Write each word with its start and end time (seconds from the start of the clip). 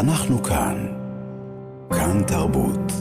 אנחנו 0.00 0.42
כאן. 0.42 0.86
כאן 1.90 2.22
תרבות. 2.26 2.92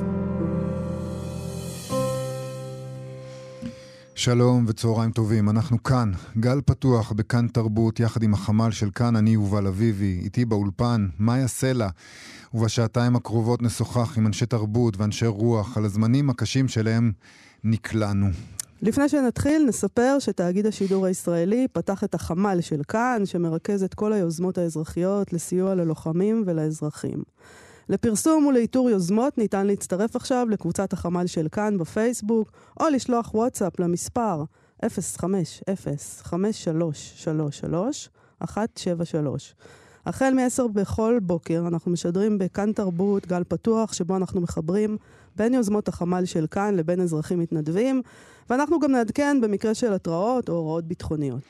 שלום 4.16 4.66
וצהריים 4.67 5.12
טובים, 5.12 5.50
אנחנו 5.50 5.83
כאן, 5.83 6.12
גל 6.40 6.62
פתוח 6.66 7.12
בכאן 7.12 7.48
תרבות, 7.48 8.00
יחד 8.00 8.23
עם 8.23 8.34
החמ"ל 8.34 8.71
של 8.71 8.89
כאן, 8.91 9.16
אני 9.16 9.30
יובל 9.30 9.68
אביבי, 9.68 10.20
איתי 10.23 10.46
באולפן, 10.46 11.07
מאיה 11.20 11.48
סלע, 11.48 11.88
ובשעתיים 12.54 13.16
הקרובות 13.16 13.61
נשוחח 13.61 14.18
עם 14.18 14.27
אנשי 14.27 14.45
תרבות 14.45 14.97
ואנשי 14.97 15.27
רוח 15.27 15.77
על 15.77 15.86
הזמנים 15.86 16.29
הקשים 16.29 16.68
שלהם 16.68 17.11
נקלענו. 17.63 18.27
לפני 18.82 19.09
שנתחיל, 19.09 19.66
נספר 19.68 20.18
שתאגיד 20.20 20.66
השידור 20.66 21.05
הישראלי 21.05 21.68
פתח 21.71 22.04
את 22.04 22.16
החמ"ל 22.16 22.61
של 22.61 22.82
כאן, 22.88 23.21
שמרכז 23.25 23.84
את 23.84 23.93
כל 23.93 24.14
היוזמות 24.14 24.57
האזרחיות 24.57 25.34
לסיוע 25.34 25.75
ללוחמים 25.75 26.43
ולאזרחים. 26.46 27.23
לפרסום 27.89 28.46
ולאיתור 28.46 28.89
יוזמות 28.89 29.37
ניתן 29.37 29.68
להצטרף 29.68 30.15
עכשיו 30.15 30.47
לקבוצת 30.50 30.93
החמ"ל 30.93 31.28
של 31.28 31.47
כאן 31.51 31.78
בפייסבוק, 31.78 32.52
או 32.80 32.90
לשלוח 32.90 33.36
וואטסאפ 33.36 33.80
למספר 33.80 34.44
050-5333-173. 34.86 34.86
החל 40.06 40.34
מ-10 40.34 40.68
בכל 40.73 41.20
בוקר 41.22 41.64
אנחנו 41.68 41.92
משדרים 41.92 42.38
בכאן 42.38 42.72
תרבות, 42.72 43.28
גל 43.28 43.44
פתוח, 43.44 43.94
שבו 43.94 44.16
אנחנו 44.16 44.42
מחברים 44.42 44.98
בין 45.40 45.54
יוזמות 45.54 45.88
החמ"ל 45.88 46.26
של 46.26 46.46
כאן 46.52 46.76
לבין 46.76 47.02
אזרחים 47.02 47.40
מתנדבים, 47.40 48.02
ואנחנו 48.50 48.80
גם 48.80 48.92
נעדכן 48.92 49.38
במקרה 49.42 49.74
של 49.74 49.94
התראות 49.94 50.50
או 50.50 50.54
הוראות 50.54 50.88
ביטחוניות. 50.88 51.42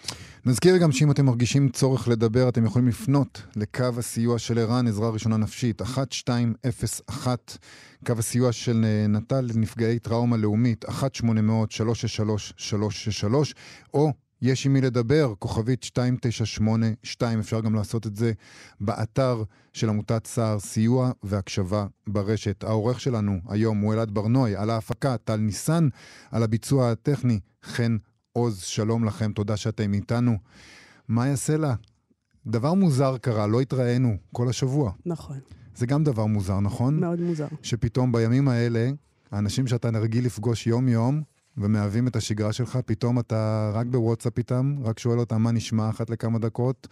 נזכיר 0.45 0.77
גם 0.77 0.91
שאם 0.91 1.11
אתם 1.11 1.25
מרגישים 1.25 1.69
צורך 1.69 2.07
לדבר, 2.07 2.49
אתם 2.49 2.65
יכולים 2.65 2.87
לפנות 2.87 3.41
לקו 3.55 3.85
הסיוע 3.97 4.39
של 4.39 4.59
ער"ן, 4.59 4.87
עזרה 4.87 5.09
ראשונה 5.09 5.37
נפשית, 5.37 5.81
1201, 5.81 7.57
קו 8.05 8.13
הסיוע 8.17 8.51
של 8.51 8.85
נט"ל 9.09 9.41
לנפגעי 9.41 9.99
טראומה 9.99 10.37
לאומית, 10.37 10.85
1-800-363-363, 10.85 10.89
או 13.93 14.11
יש 14.41 14.65
עם 14.65 14.73
מי 14.73 14.81
לדבר, 14.81 15.33
כוכבית 15.39 15.83
2982, 15.83 17.39
אפשר 17.39 17.61
גם 17.61 17.75
לעשות 17.75 18.07
את 18.07 18.15
זה 18.15 18.31
באתר 18.81 19.43
של 19.73 19.89
עמותת 19.89 20.27
סער, 20.27 20.59
סיוע 20.59 21.11
והקשבה 21.23 21.87
ברשת. 22.07 22.63
העורך 22.63 22.99
שלנו 23.01 23.39
היום 23.49 23.77
הוא 23.77 23.93
אלעד 23.93 24.11
ברנועי, 24.11 24.55
על 24.55 24.69
ההפקה 24.69 25.17
טל 25.17 25.35
ניסן, 25.35 25.89
על 26.31 26.43
הביצוע 26.43 26.91
הטכני 26.91 27.39
חן 27.63 27.97
עוז, 28.33 28.59
שלום 28.59 29.05
לכם, 29.05 29.31
תודה 29.33 29.57
שאתם 29.57 29.93
איתנו. 29.93 30.37
מה 31.07 31.27
יעשה 31.27 31.57
לה? 31.57 31.75
דבר 32.47 32.73
מוזר 32.73 33.17
קרה, 33.17 33.47
לא 33.47 33.61
התראינו 33.61 34.17
כל 34.33 34.49
השבוע. 34.49 34.91
נכון. 35.05 35.39
זה 35.75 35.85
גם 35.85 36.03
דבר 36.03 36.25
מוזר, 36.25 36.59
נכון? 36.59 36.99
מאוד 36.99 37.19
מוזר. 37.21 37.47
שפתאום 37.63 38.11
בימים 38.11 38.47
האלה, 38.47 38.89
האנשים 39.31 39.67
שאתה 39.67 39.91
נרגיל 39.91 40.25
לפגוש 40.25 40.67
יום-יום, 40.67 41.21
ומהווים 41.57 42.07
את 42.07 42.15
השגרה 42.15 42.53
שלך, 42.53 42.79
פתאום 42.85 43.19
אתה 43.19 43.71
רק 43.73 43.87
בוואטסאפ 43.87 44.37
איתם, 44.37 44.75
רק 44.83 44.99
שואל 44.99 45.19
אותם 45.19 45.41
מה 45.41 45.51
נשמע 45.51 45.89
אחת 45.89 46.09
לכמה 46.09 46.39
דקות, 46.39 46.87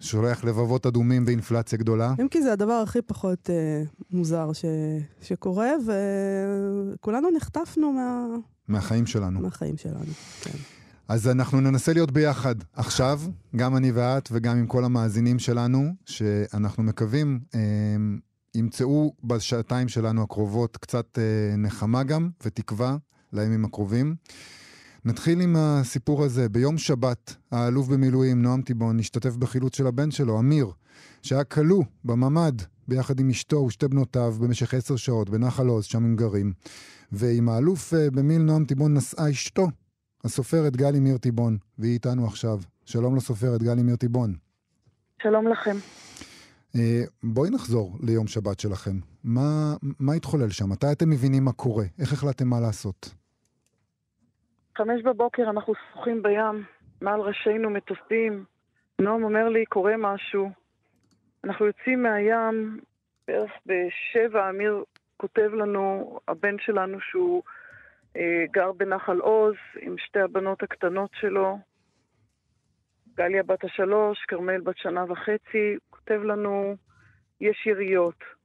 שולח 0.00 0.44
לבבות 0.44 0.86
אדומים 0.86 1.24
ואינפלציה 1.26 1.78
גדולה. 1.78 2.14
אם 2.20 2.28
כי 2.28 2.42
זה 2.42 2.52
הדבר 2.52 2.72
הכי 2.72 3.02
פחות 3.02 3.50
אה, 3.50 3.82
מוזר 4.10 4.52
ש... 4.52 4.64
שקורה, 5.22 5.70
וכולנו 6.94 7.28
נחטפנו 7.36 7.92
מה... 7.92 8.26
מהחיים 8.68 9.06
שלנו. 9.06 9.40
מהחיים 9.40 9.76
שלנו, 9.76 10.12
כן. 10.40 10.58
אז 11.08 11.28
אנחנו 11.28 11.60
ננסה 11.60 11.92
להיות 11.92 12.10
ביחד 12.10 12.54
עכשיו, 12.72 13.20
גם 13.56 13.76
אני 13.76 13.92
ואת 13.92 14.28
וגם 14.32 14.58
עם 14.58 14.66
כל 14.66 14.84
המאזינים 14.84 15.38
שלנו, 15.38 15.94
שאנחנו 16.06 16.82
מקווים 16.82 17.40
אה, 17.54 17.60
ימצאו 18.54 19.14
בשעתיים 19.24 19.88
שלנו 19.88 20.22
הקרובות 20.22 20.76
קצת 20.76 21.18
אה, 21.18 21.56
נחמה 21.56 22.02
גם 22.02 22.30
ותקווה 22.44 22.96
לימים 23.32 23.64
הקרובים. 23.64 24.16
נתחיל 25.04 25.40
עם 25.40 25.56
הסיפור 25.58 26.24
הזה. 26.24 26.48
ביום 26.48 26.78
שבת, 26.78 27.34
האלוף 27.50 27.88
במילואים 27.88 28.42
נועם 28.42 28.62
טיבון 28.62 28.98
השתתף 28.98 29.36
בחילוץ 29.36 29.76
של 29.76 29.86
הבן 29.86 30.10
שלו, 30.10 30.38
אמיר, 30.38 30.70
שהיה 31.22 31.44
כלוא 31.44 31.84
בממ"ד 32.04 32.62
ביחד 32.88 33.20
עם 33.20 33.30
אשתו 33.30 33.56
ושתי 33.56 33.88
בנותיו 33.88 34.34
במשך 34.40 34.74
עשר 34.74 34.96
שעות 34.96 35.30
בנחל 35.30 35.66
עוז, 35.66 35.84
שם 35.84 36.04
הם 36.04 36.16
גרים. 36.16 36.52
ועם 37.12 37.48
האלוף 37.48 37.94
במיל 38.12 38.42
נועם 38.42 38.64
טיבון 38.64 38.94
נסעה 38.94 39.30
אשתו, 39.30 39.68
הסופרת 40.24 40.76
גלי 40.76 41.00
מיר 41.00 41.18
טיבון, 41.18 41.58
והיא 41.78 41.92
איתנו 41.92 42.26
עכשיו. 42.26 42.60
שלום 42.84 43.16
לסופרת 43.16 43.62
גלי 43.62 43.82
מיר 43.82 43.96
טיבון. 43.96 44.34
שלום 45.22 45.48
לכם. 45.48 45.76
בואי 47.22 47.50
נחזור 47.50 47.98
ליום 48.00 48.26
שבת 48.26 48.60
שלכם. 48.60 49.00
מה, 49.24 49.76
מה 49.82 50.12
התחולל 50.12 50.50
שם? 50.50 50.68
מתי 50.68 50.92
אתם 50.92 51.10
מבינים 51.10 51.44
מה 51.44 51.52
קורה? 51.52 51.84
איך 51.98 52.12
החלטתם 52.12 52.48
מה 52.48 52.60
לעשות? 52.60 53.14
חמש 54.78 55.02
בבוקר 55.02 55.42
אנחנו 55.50 55.74
שוחים 55.92 56.22
בים, 56.22 56.64
מעל 57.00 57.20
ראשינו 57.20 57.70
מטוסים. 57.70 58.44
נועם 59.00 59.24
אומר 59.24 59.48
לי, 59.48 59.64
קורה 59.66 59.94
משהו. 59.98 60.50
אנחנו 61.44 61.66
יוצאים 61.66 62.02
מהים, 62.02 62.80
בערך 63.28 63.50
בשבע, 63.66 64.50
אמיר 64.50 64.84
כותב 65.16 65.50
לנו, 65.54 66.18
הבן 66.28 66.58
שלנו 66.58 67.00
שהוא 67.00 67.42
אה, 68.16 68.44
גר 68.50 68.72
בנחל 68.72 69.18
עוז 69.18 69.54
עם 69.80 69.98
שתי 69.98 70.20
הבנות 70.20 70.62
הקטנות 70.62 71.10
שלו. 71.14 71.58
גליה 73.16 73.42
בת 73.42 73.64
השלוש, 73.64 74.24
כרמל 74.28 74.60
בת 74.60 74.78
שנה 74.78 75.04
וחצי, 75.08 75.76
כותב 75.90 76.20
לנו, 76.24 76.76
יש 77.40 77.66
יריות. 77.66 78.37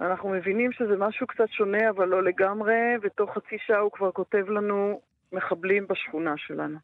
אנחנו 0.00 0.28
מבינים 0.28 0.72
שזה 0.72 0.96
משהו 0.96 1.26
קצת 1.26 1.48
שונה, 1.48 1.90
אבל 1.90 2.08
לא 2.08 2.22
לגמרי, 2.22 2.96
ותוך 3.02 3.34
חצי 3.34 3.56
שעה 3.58 3.78
הוא 3.78 3.92
כבר 3.92 4.12
כותב 4.12 4.48
לנו, 4.48 5.00
מחבלים 5.32 5.86
בשכונה 5.86 6.34
שלנו. 6.36 6.78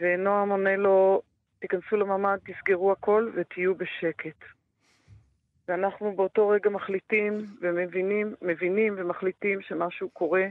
ונועם 0.00 0.50
עונה 0.50 0.76
לו, 0.76 1.22
תיכנסו 1.58 1.96
לממ"ד, 1.96 2.38
תסגרו 2.46 2.92
הכל 2.92 3.30
ותהיו 3.34 3.74
בשקט. 3.74 4.36
ואנחנו 5.68 6.16
באותו 6.16 6.48
רגע 6.48 6.70
מחליטים 6.70 7.46
ומבינים, 7.60 8.34
מבינים 8.42 8.94
ומחליטים 8.96 9.60
שמשהו 9.62 10.10
קורה, 10.10 10.46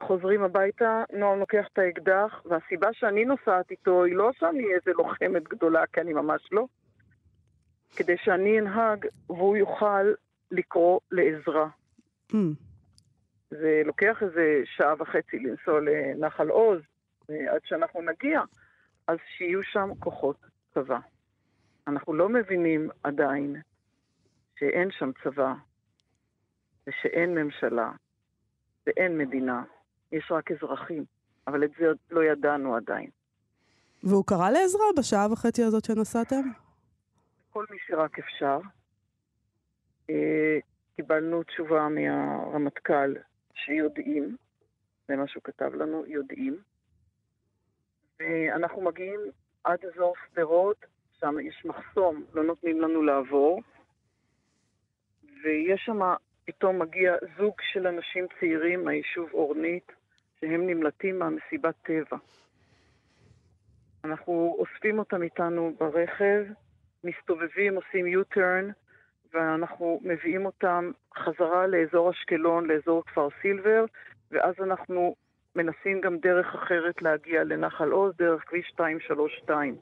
וחוזרים 0.00 0.42
הביתה, 0.42 1.04
נועם 1.12 1.38
לוקח 1.38 1.66
את 1.72 1.78
האקדח, 1.78 2.42
והסיבה 2.44 2.88
שאני 2.92 3.24
נוסעת 3.24 3.70
איתו 3.70 4.04
היא 4.04 4.14
לא 4.14 4.30
שאני 4.32 4.74
איזה 4.74 4.90
לוחמת 4.98 5.42
גדולה, 5.48 5.86
כי 5.92 6.00
אני 6.00 6.12
ממש 6.12 6.48
לא, 6.52 6.66
כדי 7.96 8.16
שאני 8.16 8.60
אנהג 8.60 9.06
והוא 9.28 9.56
יוכל 9.56 10.12
לקרוא 10.50 11.00
לעזרה. 11.10 11.68
Mm. 12.32 12.36
זה 13.50 13.82
לוקח 13.84 14.22
איזה 14.22 14.62
שעה 14.64 14.94
וחצי 14.98 15.38
לנסוע 15.38 15.80
לנחל 15.80 16.48
עוז, 16.48 16.80
עד 17.28 17.60
שאנחנו 17.64 18.02
נגיע, 18.02 18.40
אז 19.06 19.18
שיהיו 19.36 19.62
שם 19.62 19.90
כוחות 19.98 20.36
צבא. 20.74 20.98
אנחנו 21.86 22.14
לא 22.14 22.28
מבינים 22.28 22.90
עדיין 23.02 23.56
שאין 24.58 24.88
שם 24.90 25.10
צבא, 25.24 25.54
ושאין 26.86 27.34
ממשלה, 27.34 27.90
ואין 28.86 29.18
מדינה, 29.18 29.64
יש 30.12 30.28
רק 30.30 30.50
אזרחים, 30.50 31.04
אבל 31.46 31.64
את 31.64 31.70
זה 31.78 31.86
לא 32.10 32.24
ידענו 32.24 32.76
עדיין. 32.76 33.10
והוא 34.04 34.24
קרא 34.26 34.50
לעזרה 34.50 34.84
בשעה 34.98 35.32
וחצי 35.32 35.62
הזאת 35.62 35.84
שנסעתם? 35.84 36.50
כל 37.56 37.64
מי 37.70 37.78
שרק 37.86 38.18
אפשר. 38.18 38.58
קיבלנו 40.96 41.42
תשובה 41.42 41.88
מהרמטכ"ל 41.88 43.14
שיודעים, 43.54 44.36
זה 45.08 45.16
מה 45.16 45.28
שהוא 45.28 45.42
כתב 45.42 45.74
לנו, 45.74 46.06
יודעים. 46.06 46.56
ואנחנו 48.20 48.80
מגיעים 48.80 49.20
עד 49.64 49.78
אזור 49.84 50.14
שדרות, 50.26 50.86
שם 51.20 51.34
יש 51.40 51.64
מחסום, 51.64 52.24
לא 52.34 52.44
נותנים 52.44 52.80
לנו 52.80 53.02
לעבור. 53.02 53.62
ויש 55.44 55.82
שם, 55.84 56.00
פתאום 56.44 56.82
מגיע 56.82 57.14
זוג 57.36 57.54
של 57.72 57.86
אנשים 57.86 58.26
צעירים 58.40 58.84
מהיישוב 58.84 59.30
אורנית, 59.32 59.92
שהם 60.40 60.66
נמלטים 60.66 61.18
מהמסיבת 61.18 61.74
טבע. 61.82 62.16
אנחנו 64.04 64.56
אוספים 64.58 64.98
אותם 64.98 65.22
איתנו 65.22 65.74
ברכב, 65.78 66.44
מסתובבים, 67.06 67.76
עושים 67.76 68.06
U-turn, 68.06 68.72
ואנחנו 69.34 70.00
מביאים 70.04 70.46
אותם 70.46 70.90
חזרה 71.16 71.66
לאזור 71.66 72.10
אשקלון, 72.10 72.66
לאזור 72.66 73.04
כפר 73.04 73.28
סילבר, 73.42 73.84
ואז 74.30 74.54
אנחנו 74.62 75.14
מנסים 75.56 76.00
גם 76.00 76.18
דרך 76.18 76.54
אחרת 76.54 77.02
להגיע 77.02 77.44
לנחל 77.44 77.90
עוז, 77.90 78.16
דרך 78.16 78.42
כביש 78.46 78.72
232. 78.72 79.76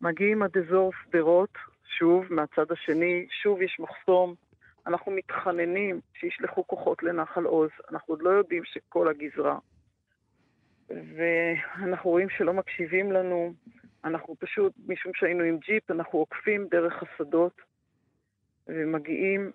מגיעים 0.00 0.42
עד 0.42 0.56
אזור 0.56 0.92
שדרות, 1.02 1.58
שוב, 1.98 2.24
מהצד 2.30 2.72
השני, 2.72 3.26
שוב 3.42 3.62
יש 3.62 3.80
מחסום. 3.80 4.34
אנחנו 4.86 5.12
מתחננים 5.12 6.00
שישלחו 6.14 6.66
כוחות 6.66 7.02
לנחל 7.02 7.44
עוז. 7.44 7.70
אנחנו 7.90 8.14
עוד 8.14 8.22
לא 8.22 8.30
יודעים 8.30 8.62
שכל 8.64 9.08
הגזרה. 9.08 9.58
ואנחנו 10.88 12.10
רואים 12.10 12.28
שלא 12.28 12.52
מקשיבים 12.52 13.12
לנו, 13.12 13.52
אנחנו 14.04 14.36
פשוט, 14.38 14.72
משום 14.88 15.12
שהיינו 15.14 15.44
עם 15.44 15.58
ג'יפ, 15.58 15.90
אנחנו 15.90 16.18
עוקפים 16.18 16.68
דרך 16.70 17.02
השדות 17.02 17.60
ומגיעים 18.66 19.52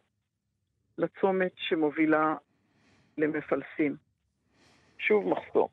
לצומת 0.98 1.52
שמובילה 1.56 2.36
למפלסים. 3.18 3.96
שוב 4.98 5.28
מחסור. 5.28 5.70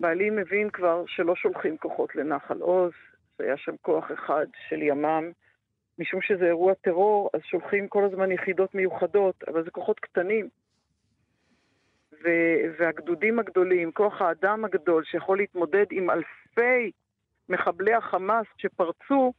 בעלי 0.00 0.30
מבין 0.30 0.70
כבר 0.70 1.04
שלא 1.06 1.36
שולחים 1.36 1.76
כוחות 1.76 2.14
לנחל 2.14 2.60
עוז, 2.60 2.92
היה 3.38 3.56
שם 3.56 3.76
כוח 3.82 4.12
אחד 4.12 4.46
של 4.68 4.82
ימ"מ. 4.82 5.32
משום 5.98 6.22
שזה 6.22 6.44
אירוע 6.44 6.74
טרור, 6.74 7.30
אז 7.34 7.40
שולחים 7.42 7.88
כל 7.88 8.04
הזמן 8.04 8.32
יחידות 8.32 8.74
מיוחדות, 8.74 9.44
אבל 9.48 9.64
זה 9.64 9.70
כוחות 9.70 10.00
קטנים. 10.00 10.48
ו- 12.12 12.60
והגדודים 12.78 13.38
הגדולים, 13.38 13.92
כוח 13.92 14.22
האדם 14.22 14.64
הגדול 14.64 15.04
שיכול 15.04 15.38
להתמודד 15.38 15.86
עם 15.90 16.10
אלפי 16.10 16.90
מחבלי 17.48 17.94
החמאס 17.94 18.46
שפרצו, 18.56 19.32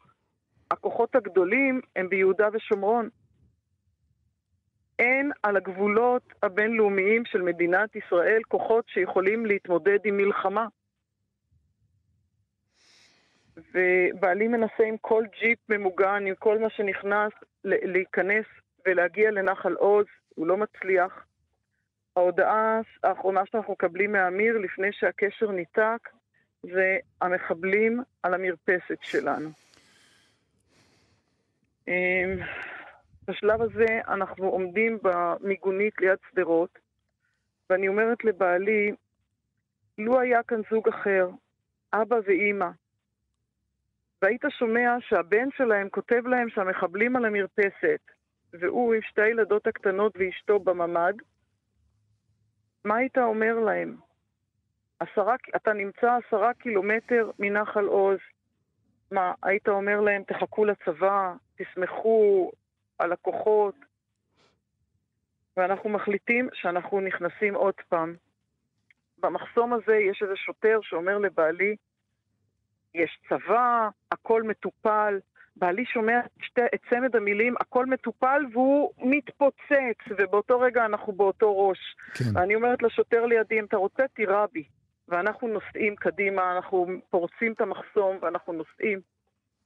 הכוחות 0.71 1.15
הגדולים 1.15 1.81
הם 1.95 2.09
ביהודה 2.09 2.47
ושומרון. 2.53 3.09
אין 4.99 5.31
על 5.43 5.57
הגבולות 5.57 6.23
הבינלאומיים 6.43 7.25
של 7.25 7.41
מדינת 7.41 7.95
ישראל 7.95 8.41
כוחות 8.47 8.85
שיכולים 8.87 9.45
להתמודד 9.45 9.99
עם 10.03 10.17
מלחמה. 10.17 10.67
ובעלי 13.57 14.47
מנסה 14.47 14.83
עם 14.87 14.97
כל 14.97 15.23
ג'יפ 15.39 15.59
ממוגן, 15.69 16.23
עם 16.27 16.35
כל 16.35 16.59
מה 16.59 16.69
שנכנס, 16.69 17.31
להיכנס 17.63 18.45
ולהגיע 18.87 19.31
לנחל 19.31 19.73
עוז, 19.73 20.05
הוא 20.35 20.47
לא 20.47 20.57
מצליח. 20.57 21.25
ההודעה 22.15 22.79
האחרונה 23.03 23.41
שאנחנו 23.45 23.73
מקבלים 23.73 24.11
מאמיר 24.11 24.57
לפני 24.57 24.87
שהקשר 24.91 25.51
ניתק, 25.51 26.09
זה 26.63 26.97
המחבלים 27.21 28.01
על 28.23 28.33
המרפסת 28.33 28.97
שלנו. 29.01 29.49
אמ, 31.87 32.37
בשלב 33.27 33.61
הזה 33.61 33.85
אנחנו 34.07 34.45
עומדים 34.45 34.97
במיגונית 35.03 35.93
ליד 35.99 36.17
שדרות, 36.31 36.79
ואני 37.69 37.87
אומרת 37.87 38.23
לבעלי, 38.23 38.91
לו 39.97 40.19
היה 40.19 40.43
כאן 40.43 40.61
זוג 40.71 40.87
אחר, 40.87 41.29
אבא 41.93 42.15
ואימא, 42.25 42.69
והיית 44.21 44.41
שומע 44.49 44.95
שהבן 44.99 45.47
שלהם 45.57 45.89
כותב 45.89 46.27
להם 46.27 46.49
שהמחבלים 46.49 47.15
על 47.15 47.25
המרפסת, 47.25 48.01
והוא 48.53 48.93
עם 48.93 49.01
שתי 49.01 49.21
הילדות 49.21 49.67
הקטנות 49.67 50.13
ואשתו 50.15 50.59
בממ"ד, 50.59 51.13
מה 52.85 52.95
היית 52.95 53.17
אומר 53.17 53.59
להם? 53.59 54.08
עשרה, 54.99 55.35
אתה 55.55 55.73
נמצא 55.73 56.17
עשרה 56.27 56.53
קילומטר 56.53 57.31
מנחל 57.39 57.85
עוז. 57.85 58.17
מה, 59.11 59.33
היית 59.43 59.67
אומר 59.67 60.01
להם, 60.01 60.23
תחכו 60.23 60.65
לצבא, 60.65 61.33
תסמכו 61.55 62.51
על 62.99 63.11
הכוחות, 63.11 63.75
ואנחנו 65.57 65.89
מחליטים 65.89 66.49
שאנחנו 66.53 67.01
נכנסים 67.01 67.55
עוד 67.55 67.73
פעם. 67.89 68.15
במחסום 69.17 69.73
הזה 69.73 69.95
יש 69.95 70.21
איזה 70.21 70.35
שוטר 70.35 70.79
שאומר 70.81 71.17
לבעלי, 71.17 71.75
יש 72.95 73.19
צבא, 73.29 73.89
הכל 74.11 74.43
מטופל. 74.43 75.19
בעלי 75.55 75.85
שומע 75.85 76.19
שתי, 76.41 76.61
את 76.75 76.79
צמד 76.89 77.15
המילים, 77.15 77.55
הכל 77.59 77.85
מטופל 77.85 78.41
והוא 78.53 78.91
מתפוצץ, 78.97 79.97
ובאותו 80.17 80.59
רגע 80.59 80.85
אנחנו 80.85 81.13
באותו 81.13 81.67
ראש. 81.67 81.95
כן. 82.13 82.37
ואני 82.37 82.55
אומרת 82.55 82.83
לשוטר 82.83 83.25
לידי, 83.25 83.59
אם 83.59 83.65
אתה 83.65 83.77
רוצה, 83.77 84.03
תירה 84.07 84.45
בי. 84.53 84.63
ואנחנו 85.09 85.47
נוסעים 85.47 85.95
קדימה, 85.95 86.55
אנחנו 86.55 86.87
פורצים 87.09 87.53
את 87.53 87.61
המחסום 87.61 88.17
ואנחנו 88.21 88.53
נוסעים. 88.53 88.99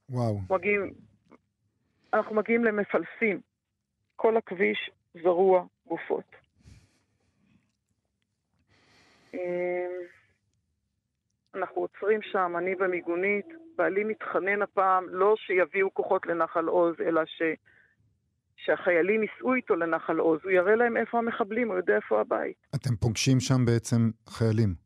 וואו. 0.10 0.40
מגיעים, 0.50 0.94
אנחנו 2.14 2.36
מגיעים 2.36 2.64
למפלסים. 2.64 3.42
כל 4.16 4.38
הכביש 4.38 4.92
זרוע 5.24 5.66
גופות. 5.88 6.36
אמ, 9.34 9.40
אנחנו 11.56 11.82
עוצרים 11.82 12.20
שם, 12.22 12.54
אני 12.58 12.76
במיגונית, 12.76 13.46
בעלי 13.78 14.04
מתחנן 14.04 14.62
הפעם 14.62 15.10
לא 15.10 15.36
שיביאו 15.38 15.94
כוחות 15.94 16.26
לנחל 16.26 16.66
עוז, 16.66 16.96
אלא 17.02 17.22
ש... 17.26 17.42
שהחיילים 18.56 19.24
ייסעו 19.24 19.54
איתו 19.54 19.76
לנחל 19.76 20.18
עוז, 20.18 20.40
הוא 20.44 20.52
יראה 20.52 20.76
להם 20.76 20.98
איפה 20.98 21.18
המחבלים, 21.18 21.68
הוא 21.68 21.78
יודע 21.78 21.96
איפה 21.96 22.22
הבית. 22.22 22.56
אתם 22.76 22.96
פוגשים 22.96 23.40
שם 23.40 23.66
בעצם 23.66 24.12
חיילים. 24.30 24.83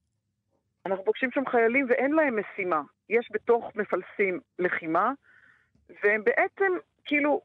אנחנו 0.87 1.05
פוגשים 1.05 1.29
שם 1.31 1.45
חיילים 1.45 1.85
ואין 1.89 2.11
להם 2.11 2.39
משימה. 2.39 2.81
יש 3.09 3.29
בתוך 3.31 3.71
מפלסים 3.75 4.39
לחימה, 4.59 5.11
והם 6.03 6.23
בעצם, 6.23 6.71
כאילו, 7.05 7.41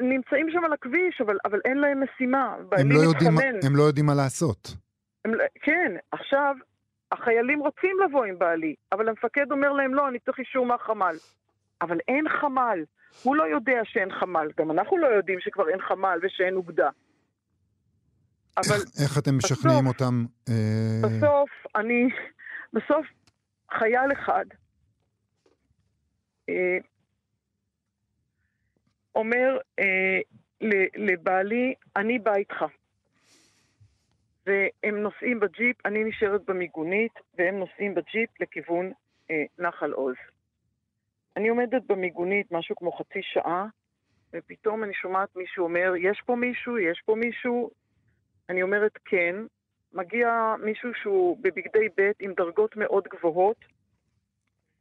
נמצאים 0.00 0.50
שם 0.50 0.64
על 0.64 0.72
הכביש, 0.72 1.20
אבל, 1.20 1.36
אבל 1.44 1.60
אין 1.64 1.78
להם 1.78 2.02
משימה. 2.02 2.56
הם 2.72 2.92
לא, 2.92 3.00
יודעים, 3.00 3.32
הם 3.66 3.76
לא 3.76 3.82
יודעים 3.82 4.06
מה 4.06 4.14
לעשות. 4.14 4.68
הם, 5.24 5.34
לא- 5.34 5.44
כן, 5.62 5.92
עכשיו, 6.12 6.54
החיילים 7.12 7.60
רוצים 7.60 7.96
לבוא 8.04 8.24
עם 8.24 8.38
בעלי, 8.38 8.74
אבל 8.92 9.08
המפקד 9.08 9.52
אומר 9.52 9.72
להם, 9.72 9.94
לא, 9.94 10.08
אני 10.08 10.18
צריך 10.18 10.38
אישור 10.38 10.66
מהחמ"ל. 10.66 11.16
אבל 11.82 11.98
אין 12.08 12.28
חמ"ל. 12.28 12.84
הוא 13.22 13.36
לא 13.36 13.44
יודע 13.44 13.80
שאין 13.84 14.12
חמ"ל. 14.12 14.48
גם 14.58 14.70
אנחנו 14.70 14.98
לא 14.98 15.06
יודעים 15.06 15.40
שכבר 15.40 15.68
אין 15.68 15.80
חמ"ל 15.80 16.18
ושאין 16.22 16.54
אוגדה. 16.54 16.90
אבל... 18.56 18.74
איך, 18.74 18.84
איך 19.02 19.18
אתם 19.18 19.36
משכנעים 19.36 19.84
בסוף, 19.84 20.00
אותם? 20.00 20.24
אה... 20.48 21.00
בסוף, 21.02 21.50
אני... 21.76 22.08
בסוף, 22.72 23.06
חייל 23.78 24.12
אחד 24.12 24.44
אה, 26.48 26.78
אומר 29.14 29.58
אה, 29.78 30.20
לבעלי, 30.96 31.74
אני 31.96 32.18
בא 32.18 32.34
איתך. 32.34 32.64
והם 34.46 34.96
נוסעים 34.96 35.40
בג'יפ, 35.40 35.86
אני 35.86 36.04
נשארת 36.04 36.44
במיגונית, 36.44 37.12
והם 37.38 37.58
נוסעים 37.58 37.94
בג'יפ 37.94 38.40
לכיוון 38.40 38.92
אה, 39.30 39.44
נחל 39.58 39.92
עוז. 39.92 40.14
אני 41.36 41.48
עומדת 41.48 41.82
במיגונית 41.86 42.52
משהו 42.52 42.76
כמו 42.76 42.92
חצי 42.92 43.20
שעה, 43.22 43.66
ופתאום 44.32 44.84
אני 44.84 44.94
שומעת 44.94 45.36
מישהו 45.36 45.64
אומר, 45.64 45.92
יש 46.00 46.22
פה 46.26 46.36
מישהו? 46.36 46.78
יש 46.78 47.02
פה 47.06 47.14
מישהו? 47.14 47.70
אני 48.48 48.62
אומרת 48.62 48.98
כן. 49.04 49.36
מגיע 49.92 50.54
מישהו 50.64 50.90
שהוא 51.02 51.38
בבגדי 51.40 51.88
ב' 51.96 52.10
עם 52.20 52.32
דרגות 52.36 52.76
מאוד 52.76 53.04
גבוהות, 53.04 53.64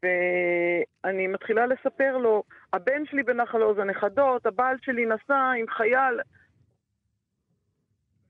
ואני 0.04 1.28
מתחילה 1.28 1.66
לספר 1.66 2.18
לו, 2.18 2.44
הבן 2.74 3.06
שלי 3.06 3.24
בנחל 3.24 3.62
עוז, 3.62 3.78
הנכדות, 3.78 4.46
הבעל 4.46 4.78
שלי 4.82 5.06
נסע 5.06 5.52
עם 5.60 5.68
חייל. 5.70 6.20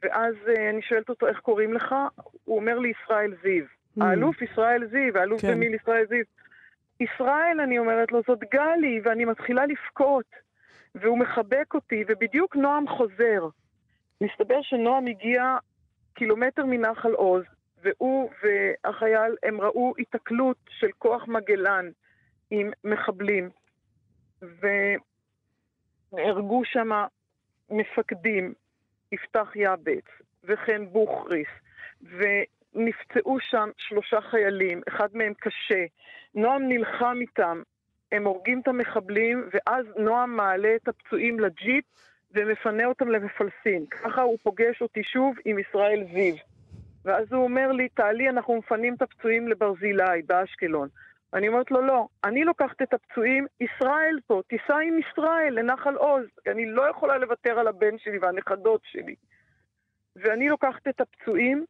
ואז 0.02 0.36
uh, 0.46 0.60
אני 0.70 0.82
שואלת 0.82 1.10
אותו, 1.10 1.28
איך 1.28 1.40
קוראים 1.40 1.74
לך? 1.74 1.96
הוא 2.44 2.56
אומר 2.56 2.80
לי, 2.80 2.92
ישראל 3.04 3.36
זיו. 3.44 3.64
Mm. 3.66 4.04
האלוף 4.04 4.42
ישראל 4.42 4.88
זיו, 4.92 5.18
האלוף 5.18 5.42
כן. 5.42 5.52
במיל 5.52 5.74
ישראל 5.74 6.06
זיו. 6.10 6.24
ישראל, 7.00 7.60
אני 7.64 7.80
אומרת 7.80 8.12
לו, 8.12 8.22
זאת 8.28 8.40
גלי, 8.52 9.02
ואני 9.04 9.26
מתחילה 9.26 9.66
לבכות. 9.66 10.26
והוא 10.96 11.18
מחבק 11.18 11.74
אותי, 11.74 12.04
ובדיוק 12.08 12.56
נועם 12.56 12.88
חוזר. 12.88 13.48
מסתבר 14.22 14.62
שנועם 14.62 15.08
הגיע 15.08 15.58
קילומטר 16.14 16.66
מנחל 16.66 17.12
עוז, 17.12 17.44
והוא 17.82 18.30
והחייל, 18.44 19.36
הם 19.44 19.62
ראו 19.62 19.94
התקלות 20.00 20.58
של 20.70 20.92
כוח 20.98 21.28
מגלן 21.28 21.90
עם 22.52 22.72
מחבלים, 22.84 23.50
ונהרגו 26.12 26.66
שם 26.66 26.90
מפקדים, 27.70 28.54
יפתח 29.12 29.52
יעבץ 29.56 30.06
וחן 30.44 30.86
בוכריס, 30.86 31.48
ונפצעו 32.02 33.40
שם 33.40 33.70
שלושה 33.78 34.22
חיילים, 34.22 34.82
אחד 34.88 35.08
מהם 35.14 35.34
קשה. 35.34 35.86
נועם 36.36 36.68
נלחם 36.68 37.18
איתם, 37.22 37.62
הם 38.12 38.24
הורגים 38.28 38.62
את 38.62 38.68
המחבלים, 38.68 39.50
ואז 39.54 39.86
נועם 39.98 40.36
מעלה 40.36 40.76
את 40.76 40.88
הפצועים 40.88 41.40
לג'יפ 41.40 41.86
ומפנה 42.34 42.86
אותם 42.86 43.10
למפלסים. 43.10 43.86
ככה 43.86 44.22
הוא 44.22 44.38
פוגש 44.44 44.82
אותי 44.82 45.04
שוב 45.04 45.36
עם 45.46 45.60
ישראל 45.60 46.04
זיו. 46.14 46.36
ואז 47.06 47.34
הוא 47.34 47.44
אומר 47.44 47.72
לי, 47.72 47.90
תעלי, 47.90 48.30
אנחנו 48.30 48.58
מפנים 48.58 48.94
את 48.94 49.02
הפצועים 49.02 49.48
לברזילי, 49.48 50.22
באשקלון. 50.26 50.88
אני 51.34 51.48
אומרת 51.48 51.72
לו, 51.72 51.82
לא, 51.82 52.08
אני 52.24 52.44
לוקחת 52.44 52.82
את 52.82 52.94
הפצועים, 52.94 53.46
ישראל 53.62 54.20
פה, 54.28 54.42
תיסע 54.48 54.78
עם 54.78 55.00
ישראל 55.00 55.54
לנחל 55.54 55.96
עוז, 55.96 56.26
אני 56.48 56.66
לא 56.66 56.90
יכולה 56.90 57.18
לוותר 57.18 57.60
על 57.60 57.68
הבן 57.68 57.98
שלי 57.98 58.18
והנכדות 58.18 58.82
שלי. 58.84 59.16
ואני 60.16 60.50
לוקחת 60.50 60.88
את 60.88 61.02
הפצועים, 61.02 61.66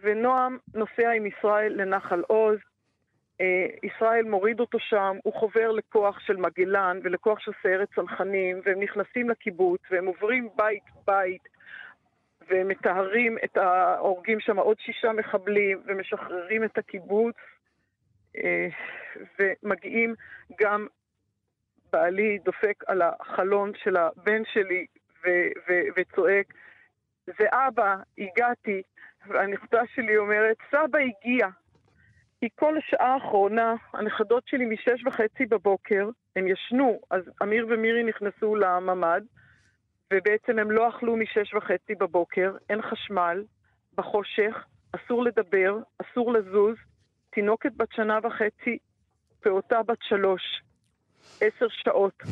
ונועם 0.00 0.58
נוסע 0.74 1.10
עם 1.10 1.26
ישראל 1.26 1.72
לנחל 1.72 2.22
עוז. 2.26 2.58
אה, 3.40 3.66
ישראל 3.82 4.24
מוריד 4.24 4.60
אותו 4.60 4.78
שם, 4.78 5.16
הוא 5.22 5.32
חובר 5.32 5.70
לכוח 5.70 6.20
של 6.20 6.36
מגלן 6.36 7.00
ולכוח 7.02 7.38
של 7.38 7.52
סיירת 7.62 7.88
צנחנים, 7.94 8.60
והם 8.64 8.80
נכנסים 8.80 9.30
לקיבוץ, 9.30 9.80
והם 9.90 10.06
עוברים 10.06 10.48
בית-בית, 10.56 11.48
ומטהרים 12.48 13.38
את 13.44 13.56
ההורגים 13.56 14.40
שם 14.40 14.58
עוד 14.58 14.76
שישה 14.80 15.12
מחבלים, 15.12 15.82
ומשחררים 15.86 16.64
את 16.64 16.78
הקיבוץ. 16.78 17.36
אה, 18.36 18.68
ומגיעים 19.38 20.14
גם 20.60 20.86
בעלי 21.92 22.38
דופק 22.44 22.84
על 22.86 23.02
החלון 23.02 23.72
של 23.76 23.96
הבן 23.96 24.42
שלי 24.52 24.86
ו- 25.24 25.50
ו- 25.68 25.88
וצועק, 25.96 26.54
זה 27.26 27.46
אבא, 27.52 27.96
הגעתי, 28.18 28.82
והנכדה 29.26 29.80
שלי 29.94 30.16
אומרת, 30.16 30.56
סבא 30.70 30.98
הגיע. 30.98 31.46
כי 32.44 32.48
כל 32.54 32.78
השעה 32.78 33.14
האחרונה, 33.14 33.74
הנכדות 33.92 34.42
שלי 34.46 34.64
משש 34.64 35.06
וחצי 35.06 35.46
בבוקר, 35.46 36.08
הם 36.36 36.46
ישנו, 36.46 37.00
אז 37.10 37.22
אמיר 37.42 37.66
ומירי 37.70 38.02
נכנסו 38.02 38.56
לממ"ד, 38.56 39.22
ובעצם 40.12 40.58
הם 40.58 40.70
לא 40.70 40.88
אכלו 40.88 41.16
משש 41.16 41.54
וחצי 41.54 41.94
בבוקר, 41.94 42.52
אין 42.70 42.82
חשמל, 42.82 43.44
בחושך, 43.96 44.64
אסור 44.92 45.24
לדבר, 45.24 45.78
אסור 45.98 46.32
לזוז, 46.32 46.76
תינוקת 47.30 47.72
בת 47.76 47.92
שנה 47.92 48.18
וחצי, 48.22 48.78
פעוטה 49.40 49.82
בת 49.82 50.02
שלוש, 50.02 50.62
עשר 51.40 51.66
שעות. 51.68 52.22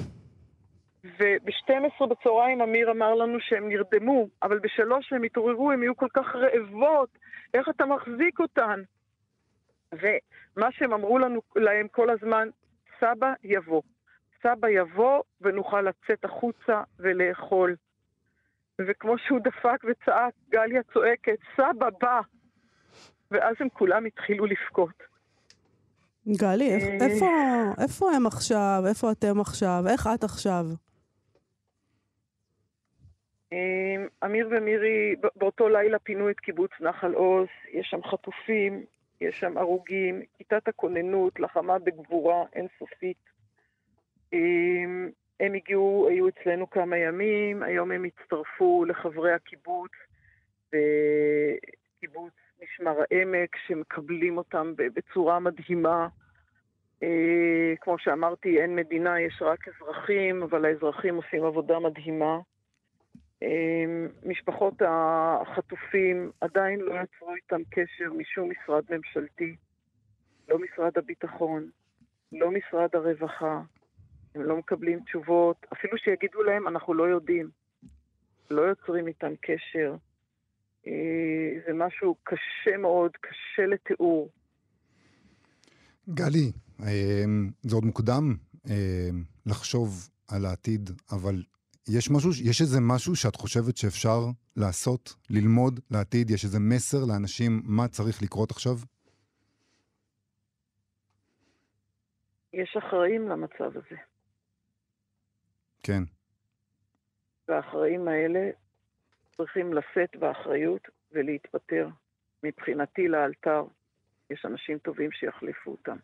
וב-12 1.04 2.06
בצהריים 2.06 2.62
אמיר 2.62 2.90
אמר 2.90 3.14
לנו 3.14 3.40
שהם 3.40 3.68
נרדמו, 3.68 4.28
אבל 4.42 4.58
בשלוש 4.58 5.12
הם 5.12 5.22
התעוררו, 5.22 5.72
הם 5.72 5.82
היו 5.82 5.96
כל 5.96 6.08
כך 6.14 6.34
רעבות, 6.34 7.18
איך 7.54 7.68
אתה 7.68 7.86
מחזיק 7.86 8.40
אותן? 8.40 8.80
ומה 9.92 10.72
שהם 10.72 10.92
אמרו 10.92 11.18
לנו 11.18 11.40
להם 11.56 11.88
כל 11.88 12.10
הזמן, 12.10 12.48
סבא 13.00 13.32
יבוא. 13.44 13.82
סבא 14.42 14.68
יבוא 14.68 15.22
ונוכל 15.40 15.82
לצאת 15.82 16.24
החוצה 16.24 16.82
ולאכול. 16.98 17.76
וכמו 18.78 19.18
שהוא 19.18 19.40
דפק 19.40 19.84
וצעק, 19.84 20.34
גליה 20.50 20.82
צועקת, 20.92 21.38
סבא 21.56 21.88
בא! 22.00 22.20
ואז 23.30 23.54
הם 23.60 23.68
כולם 23.68 24.04
התחילו 24.04 24.46
לבכות. 24.46 25.02
גלי, 26.28 26.70
איפה, 27.00 27.26
איפה 27.82 28.10
הם 28.16 28.26
עכשיו? 28.26 28.82
איפה 28.88 29.12
אתם 29.12 29.40
עכשיו? 29.40 29.84
איך 29.88 30.08
את 30.14 30.24
עכשיו? 30.24 30.64
אמיר 34.24 34.48
ומירי 34.50 35.14
באותו 35.36 35.68
לילה 35.68 35.98
פינו 35.98 36.30
את 36.30 36.40
קיבוץ 36.40 36.70
נחל 36.80 37.12
עוז, 37.12 37.48
יש 37.72 37.86
שם 37.90 38.02
חטופים, 38.02 38.84
יש 39.22 39.40
שם 39.40 39.58
הרוגים, 39.58 40.22
כיתת 40.38 40.68
הכוננות 40.68 41.40
לחמה 41.40 41.78
בגבורה 41.78 42.44
אינסופית. 42.52 43.32
הם 45.40 45.54
הגיעו, 45.54 46.08
היו 46.10 46.28
אצלנו 46.28 46.70
כמה 46.70 46.96
ימים, 46.96 47.62
היום 47.62 47.92
הם 47.92 48.04
הצטרפו 48.04 48.84
לחברי 48.84 49.32
הקיבוץ 49.32 49.90
בקיבוץ 50.72 52.32
משמר 52.62 52.98
העמק, 53.00 53.56
שמקבלים 53.66 54.38
אותם 54.38 54.72
בצורה 54.76 55.38
מדהימה. 55.38 56.08
כמו 57.80 57.98
שאמרתי, 57.98 58.60
אין 58.60 58.76
מדינה, 58.76 59.20
יש 59.20 59.42
רק 59.42 59.68
אזרחים, 59.68 60.42
אבל 60.42 60.64
האזרחים 60.64 61.16
עושים 61.16 61.44
עבודה 61.44 61.78
מדהימה. 61.78 62.38
משפחות 64.26 64.74
החטופים 64.88 66.30
עדיין 66.40 66.80
לא 66.80 66.94
יצרו 66.94 67.34
איתם 67.34 67.60
קשר 67.70 68.12
משום 68.12 68.50
משרד 68.50 68.84
ממשלתי, 68.90 69.56
לא 70.48 70.58
משרד 70.58 70.98
הביטחון, 70.98 71.70
לא 72.32 72.50
משרד 72.50 72.88
הרווחה, 72.94 73.62
הם 74.34 74.42
לא 74.42 74.56
מקבלים 74.56 75.00
תשובות, 75.00 75.66
אפילו 75.72 75.98
שיגידו 75.98 76.42
להם, 76.42 76.68
אנחנו 76.68 76.94
לא 76.94 77.04
יודעים. 77.04 77.50
לא 78.50 78.62
יוצרים 78.62 79.06
איתם 79.08 79.32
קשר. 79.40 79.96
זה 81.66 81.72
משהו 81.74 82.16
קשה 82.22 82.76
מאוד, 82.78 83.10
קשה 83.20 83.66
לתיאור. 83.66 84.30
גלי, 86.08 86.52
זה 87.62 87.74
עוד 87.74 87.84
מוקדם 87.84 88.34
לחשוב 89.46 90.08
על 90.28 90.44
העתיד, 90.44 90.90
אבל 91.12 91.42
יש 91.88 92.10
משהו, 92.10 92.30
יש 92.44 92.60
איזה 92.60 92.78
משהו 92.80 93.16
שאת 93.16 93.36
חושבת 93.36 93.76
שאפשר 93.76 94.18
לעשות, 94.56 95.14
ללמוד 95.30 95.80
לעתיד? 95.90 96.30
יש 96.30 96.44
איזה 96.44 96.58
מסר 96.60 96.98
לאנשים 97.08 97.62
מה 97.64 97.88
צריך 97.88 98.22
לקרות 98.22 98.50
עכשיו? 98.50 98.74
יש 102.52 102.76
אחראים 102.76 103.28
למצב 103.28 103.76
הזה. 103.76 103.96
כן. 105.82 106.02
והאחראים 107.48 108.08
האלה 108.08 108.50
צריכים 109.36 109.72
לשאת 109.74 110.16
באחריות 110.16 110.82
ולהתפטר. 111.12 111.88
מבחינתי 112.42 113.08
לאלתר, 113.08 113.64
יש 114.30 114.44
אנשים 114.44 114.78
טובים 114.78 115.12
שיחליפו 115.12 115.70
אותם. 115.70 115.96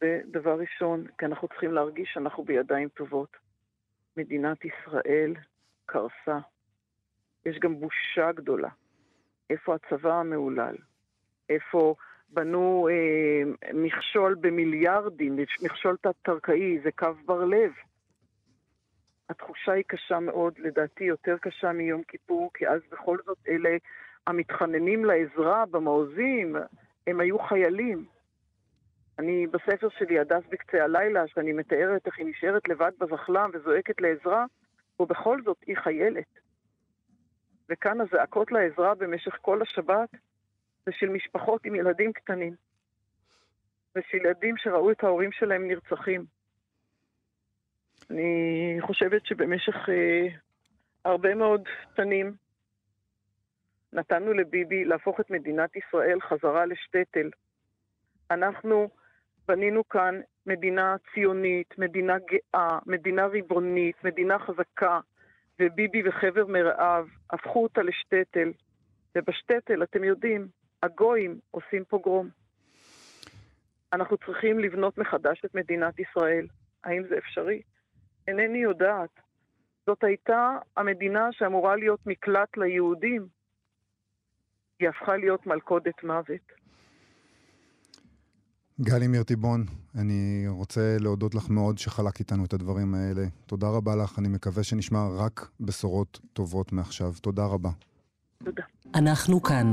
זה 0.00 0.20
דבר 0.30 0.58
ראשון, 0.58 1.06
כי 1.18 1.26
אנחנו 1.26 1.48
צריכים 1.48 1.72
להרגיש 1.72 2.10
שאנחנו 2.14 2.44
בידיים 2.44 2.88
טובות. 2.88 3.36
מדינת 4.20 4.58
ישראל 4.64 5.34
קרסה. 5.86 6.38
יש 7.46 7.58
גם 7.58 7.80
בושה 7.80 8.32
גדולה. 8.32 8.68
איפה 9.50 9.74
הצבא 9.74 10.14
המהולל? 10.14 10.76
איפה 11.48 11.94
בנו 12.28 12.88
אה, 12.90 13.70
מכשול 13.74 14.34
במיליארדים, 14.40 15.36
מכשול 15.62 15.96
תת-קרקעי, 16.02 16.78
זה 16.84 16.92
קו 16.92 17.14
בר 17.26 17.44
לב. 17.44 17.72
התחושה 19.30 19.72
היא 19.72 19.84
קשה 19.86 20.20
מאוד, 20.20 20.58
לדעתי 20.58 21.04
יותר 21.04 21.38
קשה 21.38 21.72
מיום 21.72 22.02
כיפור, 22.02 22.50
כי 22.54 22.68
אז 22.68 22.80
בכל 22.92 23.18
זאת 23.26 23.38
אלה 23.48 23.76
המתחננים 24.26 25.04
לעזרה 25.04 25.66
במעוזים, 25.66 26.56
הם 27.06 27.20
היו 27.20 27.38
חיילים. 27.38 28.04
אני 29.20 29.46
בספר 29.46 29.88
שלי, 29.98 30.18
הדס 30.18 30.42
בקצה 30.50 30.84
הלילה, 30.84 31.28
שאני 31.28 31.52
מתארת 31.52 32.06
איך 32.06 32.18
היא 32.18 32.26
נשארת 32.26 32.68
לבד 32.68 32.90
בזחלם 32.98 33.50
וזועקת 33.52 34.00
לעזרה, 34.00 34.44
ובכל 35.00 35.42
זאת 35.42 35.56
היא 35.66 35.76
חיילת. 35.76 36.38
וכאן 37.68 38.00
הזעקות 38.00 38.52
לעזרה 38.52 38.94
במשך 38.94 39.36
כל 39.40 39.62
השבת 39.62 40.08
זה 40.86 40.92
של 40.92 41.08
משפחות 41.08 41.64
עם 41.64 41.74
ילדים 41.74 42.12
קטנים. 42.12 42.54
ושל 43.96 44.16
ילדים 44.16 44.56
שראו 44.56 44.90
את 44.90 45.04
ההורים 45.04 45.32
שלהם 45.32 45.68
נרצחים. 45.68 46.24
אני 48.10 48.76
חושבת 48.80 49.26
שבמשך 49.26 49.88
אה, 49.88 50.26
הרבה 51.04 51.34
מאוד 51.34 51.62
שנים 51.96 52.32
נתנו 53.92 54.32
לביבי 54.32 54.84
להפוך 54.84 55.20
את 55.20 55.30
מדינת 55.30 55.76
ישראל 55.76 56.20
חזרה 56.20 56.66
לשטטל. 56.66 57.30
אנחנו 58.30 58.88
בנינו 59.48 59.88
כאן 59.88 60.20
מדינה 60.46 60.96
ציונית, 61.14 61.78
מדינה 61.78 62.16
גאה, 62.18 62.78
מדינה 62.86 63.26
ריבונית, 63.26 64.04
מדינה 64.04 64.38
חזקה, 64.38 65.00
וביבי 65.60 66.08
וחבר 66.08 66.46
מרעיו 66.46 67.06
הפכו 67.30 67.62
אותה 67.62 67.82
לשטטל. 67.82 68.52
ובשטטל, 69.14 69.82
אתם 69.82 70.04
יודעים, 70.04 70.48
הגויים 70.82 71.38
עושים 71.50 71.84
פוגרום. 71.84 72.28
אנחנו 73.92 74.16
צריכים 74.16 74.58
לבנות 74.58 74.98
מחדש 74.98 75.42
את 75.44 75.54
מדינת 75.54 75.98
ישראל. 75.98 76.46
האם 76.84 77.02
זה 77.08 77.18
אפשרי? 77.18 77.62
אינני 78.28 78.58
יודעת. 78.58 79.10
זאת 79.86 80.04
הייתה 80.04 80.58
המדינה 80.76 81.28
שאמורה 81.32 81.76
להיות 81.76 82.00
מקלט 82.06 82.56
ליהודים. 82.56 83.26
היא 84.80 84.88
הפכה 84.88 85.16
להיות 85.16 85.46
מלכודת 85.46 86.04
מוות. 86.04 86.59
גלי 88.80 89.06
מירטיבון, 89.06 89.64
אני 89.94 90.44
רוצה 90.48 90.96
להודות 91.00 91.34
לך 91.34 91.48
מאוד 91.50 91.78
שחלק 91.78 92.18
איתנו 92.20 92.44
את 92.44 92.52
הדברים 92.52 92.94
האלה. 92.94 93.26
תודה 93.46 93.68
רבה 93.68 93.96
לך, 93.96 94.18
אני 94.18 94.28
מקווה 94.28 94.62
שנשמע 94.62 95.08
רק 95.16 95.50
בשורות 95.60 96.20
טובות 96.32 96.72
מעכשיו. 96.72 97.14
תודה 97.20 97.46
רבה. 97.46 97.70
תודה. 98.44 98.62
אנחנו 98.94 99.42
כאן. 99.42 99.72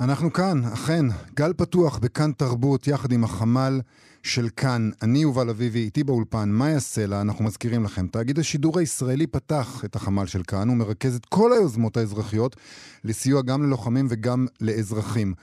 אנחנו 0.00 0.32
כאן, 0.32 0.64
אכן, 0.64 1.06
גל 1.34 1.52
פתוח 1.52 1.98
בכאן 1.98 2.32
תרבות, 2.32 2.86
יחד 2.86 3.12
עם 3.12 3.24
החמ"ל 3.24 3.80
של 4.22 4.48
כאן. 4.56 4.90
אני 5.02 5.18
יובל 5.18 5.50
אביבי, 5.50 5.78
איתי 5.78 6.04
באולפן, 6.04 6.48
מאיה 6.48 6.80
סלע, 6.80 7.20
אנחנו 7.20 7.44
מזכירים 7.44 7.84
לכם. 7.84 8.06
תאגיד 8.06 8.38
השידור 8.38 8.78
הישראלי 8.78 9.26
פתח 9.26 9.82
את 9.84 9.96
החמ"ל 9.96 10.26
של 10.26 10.42
כאן, 10.42 10.68
הוא 10.68 10.76
מרכז 10.76 11.14
את 11.14 11.26
כל 11.26 11.52
היוזמות 11.52 11.96
האזרחיות 11.96 12.56
לסיוע 13.04 13.42
גם 13.42 13.62
ללוחמים 13.62 14.06
וגם 14.10 14.46
לאזרחים. 14.60 15.34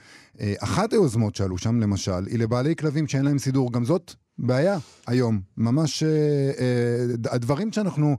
אחת 0.58 0.92
היוזמות 0.92 1.36
שעלו 1.36 1.58
שם, 1.58 1.80
למשל, 1.80 2.26
היא 2.26 2.38
לבעלי 2.38 2.76
כלבים 2.76 3.08
שאין 3.08 3.24
להם 3.24 3.38
סידור. 3.38 3.72
גם 3.72 3.84
זאת 3.84 4.14
בעיה 4.38 4.78
היום. 5.06 5.40
ממש 5.56 6.02
אה, 6.02 6.08
אה, 6.08 7.34
הדברים 7.34 7.72
שאנחנו 7.72 8.16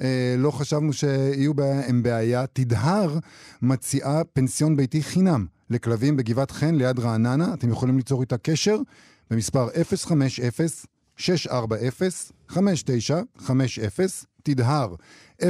אה, 0.00 0.34
לא 0.38 0.50
חשבנו 0.50 0.92
שיהיו 0.92 1.54
בעיה 1.54 1.88
הם 1.88 2.02
בעיה. 2.02 2.46
תדהר 2.52 3.18
מציעה 3.62 4.24
פנסיון 4.24 4.76
ביתי 4.76 5.02
חינם 5.02 5.46
לכלבים 5.72 6.16
בגבעת 6.16 6.50
חן 6.50 6.74
ליד 6.74 6.98
רעננה. 6.98 7.54
אתם 7.54 7.70
יכולים 7.70 7.96
ליצור 7.96 8.20
איתה 8.20 8.38
קשר 8.38 8.76
במספר 9.30 9.68
050-640-5950. 11.18 12.52
תדהר 14.42 14.94
050-640-5950. 15.42 15.44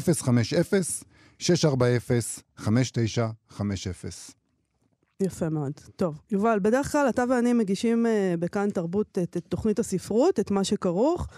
יפה 5.21 5.49
מאוד. 5.49 5.73
טוב, 5.97 6.21
יובל, 6.31 6.59
בדרך 6.63 6.93
כלל 6.93 7.09
אתה 7.09 7.25
ואני 7.31 7.53
מגישים 7.53 8.07
uh, 8.07 8.09
בכאן 8.37 8.71
תרבות 8.71 9.19
את, 9.23 9.37
את 9.37 9.45
תוכנית 9.49 9.79
הספרות, 9.79 10.41
את 10.41 10.51
מה 10.51 10.65
שכרוך, 10.65 11.29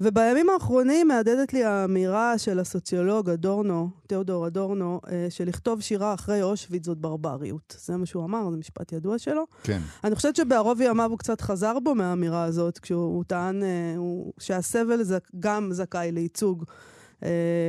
ובימים 0.00 0.48
האחרונים 0.48 1.08
מהדהדת 1.08 1.52
לי 1.52 1.64
האמירה 1.64 2.38
של 2.38 2.58
הסוציולוג 2.58 3.30
אדורנו, 3.30 3.90
תיאודור 4.06 4.46
אדורנו, 4.46 5.00
uh, 5.04 5.08
שלכתוב 5.30 5.80
שירה 5.80 6.14
אחרי 6.14 6.42
אושוויץ 6.42 6.86
זאת 6.86 6.98
ברבריות. 6.98 7.76
זה 7.84 7.96
מה 7.96 8.06
שהוא 8.06 8.24
אמר, 8.24 8.50
זה 8.50 8.56
משפט 8.56 8.92
ידוע 8.92 9.18
שלו. 9.18 9.46
כן. 9.62 9.80
אני 10.04 10.14
חושבת 10.14 10.36
שבערוב 10.36 10.80
ימיו 10.80 11.10
הוא 11.10 11.18
קצת 11.18 11.40
חזר 11.40 11.78
בו 11.78 11.94
מהאמירה 11.94 12.44
הזאת, 12.44 12.78
כשהוא 12.78 13.24
טען 13.26 13.62
הוא, 13.96 14.32
שהסבל 14.38 15.02
זק, 15.02 15.28
גם 15.40 15.72
זכאי 15.72 16.12
לייצוג, 16.12 16.64
uh, 17.20 17.24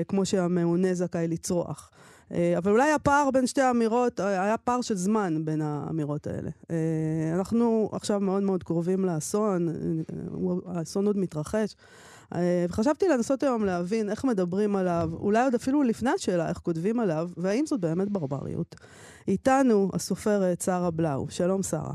כמו 0.08 0.26
שהמעונה 0.26 0.94
זכאי 0.94 1.28
לצרוח. 1.28 1.92
אה, 2.34 2.58
אבל 2.58 2.72
אולי 2.72 2.92
הפער 2.92 3.30
בין 3.34 3.48
שתי 3.48 3.62
האמירות, 3.62 4.20
אה, 4.20 4.44
היה 4.44 4.58
פער 4.58 4.82
של 4.82 4.96
זמן 4.96 5.46
בין 5.46 5.62
האמירות 5.62 6.28
האלה. 6.28 6.50
אה, 6.72 6.76
אנחנו 7.36 7.90
עכשיו 7.94 8.20
מאוד 8.20 8.44
מאוד 8.44 8.64
קרובים 8.64 9.06
לאסון, 9.06 9.68
האסון 10.66 11.08
עוד 11.08 11.18
מתרחש. 11.18 11.76
וחשבתי 12.36 13.08
לנסות 13.08 13.44
היום 13.44 13.66
להבין 13.66 14.10
איך 14.10 14.26
מדברים 14.26 14.76
עליו, 14.76 15.10
אולי 15.14 15.44
עוד 15.44 15.56
אפילו 15.56 15.84
לפני 15.84 16.10
השאלה 16.10 16.50
איך 16.50 16.58
כותבים 16.58 17.00
עליו, 17.00 17.30
והאם 17.38 17.66
זאת 17.66 17.80
באמת 17.80 18.10
ברבריות. 18.10 18.76
איתנו 19.28 19.90
הסופרת 19.94 20.62
שרה 20.62 20.92
בלאו. 20.92 21.30
שלום, 21.30 21.64
שרה. 21.64 21.94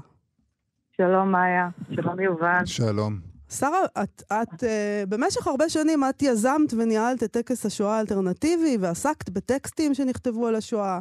שלום, 0.96 1.32
מאיה. 1.32 1.68
שלום, 1.94 2.20
יובל. 2.20 2.64
שלום. 2.64 3.18
שרה, 3.50 3.78
את, 4.02 4.22
את 4.32 4.62
uh, 4.62 4.66
במשך 5.08 5.46
הרבה 5.46 5.68
שנים 5.68 6.04
את 6.04 6.22
יזמת 6.22 6.74
וניהלת 6.78 7.22
את 7.22 7.30
טקס 7.30 7.66
השואה 7.66 7.96
האלטרנטיבי 7.96 8.76
ועסקת 8.80 9.30
בטקסטים 9.30 9.94
שנכתבו 9.94 10.46
על 10.46 10.54
השואה. 10.54 10.98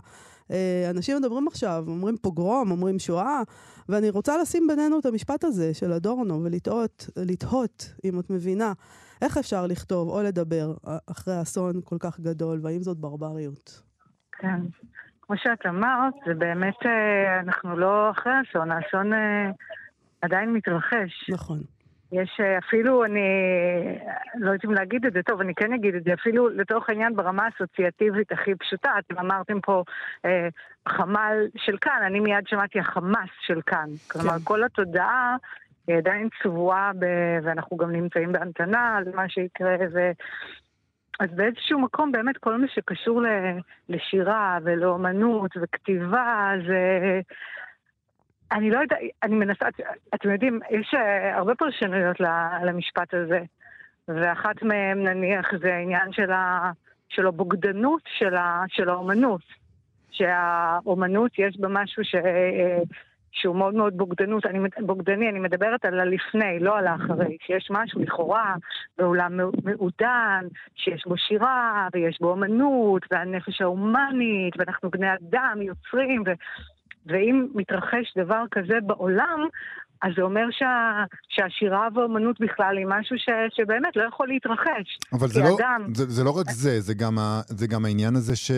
Uh, 0.47 0.51
אנשים 0.89 1.17
מדברים 1.17 1.47
עכשיו, 1.47 1.83
אומרים 1.87 2.17
פוגרום, 2.17 2.71
אומרים 2.71 2.99
שואה, 2.99 3.41
ואני 3.89 4.09
רוצה 4.09 4.37
לשים 4.37 4.67
בינינו 4.67 4.99
את 4.99 5.05
המשפט 5.05 5.43
הזה 5.43 5.73
של 5.73 5.93
אדורנו 5.93 6.43
ולתהות, 6.43 7.09
לתהות, 7.17 7.93
אם 8.03 8.19
את 8.19 8.29
מבינה, 8.29 8.73
איך 9.21 9.37
אפשר 9.37 9.65
לכתוב 9.67 10.09
או 10.09 10.23
לדבר 10.23 10.73
אחרי 11.11 11.41
אסון 11.41 11.73
כל 11.83 11.97
כך 11.99 12.19
גדול, 12.19 12.59
והאם 12.63 12.81
זאת 12.81 12.97
ברבריות? 12.97 13.81
כן. 14.31 14.59
כמו 15.21 15.37
שאת 15.37 15.65
אמרת, 15.65 16.13
זה 16.25 16.33
באמת, 16.33 16.85
אה, 16.85 17.39
אנחנו 17.39 17.77
לא 17.77 18.11
אחרי 18.11 18.33
אסון, 18.41 18.71
האסון 18.71 19.11
עדיין 20.21 20.53
מתרחש. 20.53 21.29
נכון. 21.29 21.59
יש 22.11 22.39
אה, 22.39 22.57
אפילו, 22.57 23.05
אני 23.05 23.21
לא 24.35 24.51
יודעת 24.51 24.65
אם 24.65 24.71
להגיד 24.71 25.05
את 25.05 25.13
זה, 25.13 25.23
טוב, 25.23 25.41
אני 25.41 25.55
כן 25.55 25.73
אגיד 25.73 25.95
את 25.95 26.03
זה, 26.03 26.13
אפילו 26.13 26.49
לתוך 26.49 26.89
העניין 26.89 27.15
ברמה 27.15 27.43
האסוציאטיבית 27.45 28.31
הכי 28.31 28.55
פשוטה, 28.55 28.89
אתם 28.99 29.17
אמרתם 29.19 29.61
פה 29.61 29.83
אה, 30.25 30.47
חמ"ל 30.87 31.47
של 31.57 31.77
כאן, 31.81 32.01
אני 32.05 32.19
מיד 32.19 32.47
שמעתי 32.47 32.79
החמאס 32.79 33.29
של 33.41 33.61
כאן. 33.65 33.85
כן. 33.89 34.19
כלומר, 34.19 34.35
כל 34.43 34.63
התודעה 34.63 35.35
היא 35.87 35.97
עדיין 35.97 36.29
צבועה, 36.43 36.91
ב... 36.99 37.05
ואנחנו 37.43 37.77
גם 37.77 37.91
נמצאים 37.91 38.31
בהמתנה 38.31 38.97
על 38.97 39.03
מה 39.13 39.29
שיקרה, 39.29 39.75
ו... 39.93 40.11
אז 41.19 41.29
באיזשהו 41.31 41.79
מקום 41.79 42.11
באמת 42.11 42.37
כל 42.37 42.57
מה 42.57 42.67
שקשור 42.67 43.21
לשירה 43.89 44.57
ולאומנות 44.63 45.51
וכתיבה 45.61 46.51
זה... 46.67 47.21
אני 48.51 48.69
לא 48.69 48.79
יודעת, 48.79 48.99
אני 49.23 49.35
מנסה, 49.35 49.65
אתם 50.15 50.31
יודעים, 50.31 50.59
יש 50.69 50.93
אה, 50.93 51.37
הרבה 51.37 51.55
פרשנויות 51.55 52.17
למשפט 52.63 53.13
הזה, 53.13 53.39
ואחת 54.07 54.63
מהן 54.63 55.07
נניח 55.07 55.51
זה 55.61 55.73
העניין 55.73 56.11
של, 56.11 56.31
ה, 56.31 56.71
של 57.09 57.27
הבוגדנות 57.27 58.01
של, 58.17 58.35
ה, 58.35 58.63
של 58.67 58.89
האומנות. 58.89 59.41
שהאומנות 60.11 61.31
יש 61.39 61.57
בה 61.59 61.67
משהו 61.71 62.03
ש, 62.03 62.15
אה, 62.15 62.79
שהוא 63.35 63.55
מאוד 63.55 63.73
מאוד 63.73 63.97
בוגדנות, 63.97 64.45
אני, 64.45 64.59
בוגדני, 64.79 65.29
אני 65.29 65.39
מדברת 65.39 65.85
על 65.85 65.99
הלפני, 65.99 66.59
לא 66.59 66.77
על 66.77 66.87
האחרי, 66.87 67.37
שיש 67.45 67.67
משהו 67.71 68.01
לכאורה 68.01 68.55
בעולם 68.97 69.39
מעודן, 69.63 70.47
שיש 70.75 71.03
בו 71.07 71.17
שירה, 71.17 71.87
ויש 71.93 72.17
בו 72.21 72.29
אומנות, 72.29 73.05
והנפש 73.11 73.61
ההומנית, 73.61 74.53
ואנחנו 74.57 74.89
בני 74.89 75.07
אדם, 75.13 75.61
יוצרים, 75.61 76.23
ו... 76.25 76.31
ואם 77.05 77.47
מתרחש 77.55 78.17
דבר 78.17 78.43
כזה 78.51 78.73
בעולם, 78.85 79.39
אז 80.01 80.11
זה 80.15 80.21
אומר 80.21 80.45
שה, 80.51 81.03
שהשירה 81.29 81.87
והאומנות 81.93 82.39
בכלל 82.39 82.77
היא 82.77 82.85
משהו 82.89 83.17
ש, 83.17 83.29
שבאמת 83.55 83.95
לא 83.95 84.03
יכול 84.03 84.27
להתרחש. 84.27 84.97
אבל 85.13 85.27
זה 85.27 85.39
לא, 85.39 85.55
אדם... 85.59 85.93
זה, 85.93 86.05
זה 86.05 86.23
לא 86.23 86.31
רק 86.39 86.45
זה, 86.49 86.81
זה 86.81 86.93
גם, 86.93 87.19
ה, 87.19 87.41
זה 87.47 87.67
גם 87.67 87.85
העניין 87.85 88.15
הזה 88.15 88.35
ש... 88.35 88.51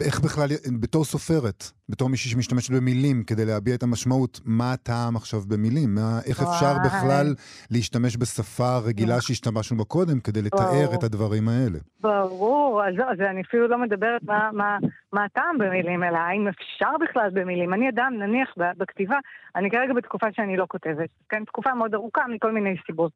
איך 0.00 0.20
בכלל, 0.20 0.48
בתור 0.80 1.04
סופרת, 1.04 1.64
בתור 1.88 2.08
מישהי 2.08 2.30
שמשתמשת 2.30 2.72
במילים 2.72 3.22
כדי 3.24 3.44
להביע 3.44 3.74
את 3.74 3.82
המשמעות, 3.82 4.40
מה 4.44 4.72
הטעם 4.72 5.16
עכשיו 5.16 5.40
במילים? 5.48 5.94
מה, 5.94 6.20
איך 6.26 6.42
אפשר 6.42 6.74
בכלל 6.84 7.26
להשתמש 7.70 8.16
בשפה 8.16 8.78
רגילה 8.78 9.20
שהשתמשנו 9.20 9.76
בה 9.76 9.84
קודם 9.84 10.20
כדי 10.20 10.42
לתאר 10.42 10.94
את 10.94 11.02
הדברים 11.02 11.48
האלה? 11.48 11.78
ברור, 12.00 12.82
אז, 12.84 12.94
אז 12.94 13.20
אני 13.20 13.42
אפילו 13.42 13.68
לא 13.68 13.78
מדברת 13.78 14.22
מה, 14.22 14.50
מה, 14.52 14.78
מה 15.12 15.24
הטעם 15.24 15.58
במילים, 15.58 16.04
אלא 16.04 16.18
האם 16.18 16.48
אפשר 16.48 16.90
בכלל 17.00 17.30
במילים. 17.32 17.74
אני 17.74 17.88
אדם, 17.88 18.12
נניח, 18.18 18.54
בכתיבה, 18.78 19.18
אני 19.56 19.70
כרגע 19.70 19.94
בתקופה 19.94 20.26
שאני 20.32 20.56
לא 20.56 20.66
כותבת, 20.68 21.08
כן? 21.28 21.44
תקופה 21.44 21.74
מאוד 21.74 21.94
ארוכה 21.94 22.22
מכל 22.28 22.52
מיני 22.52 22.76
סיבות. 22.86 23.12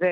ו... 0.00 0.06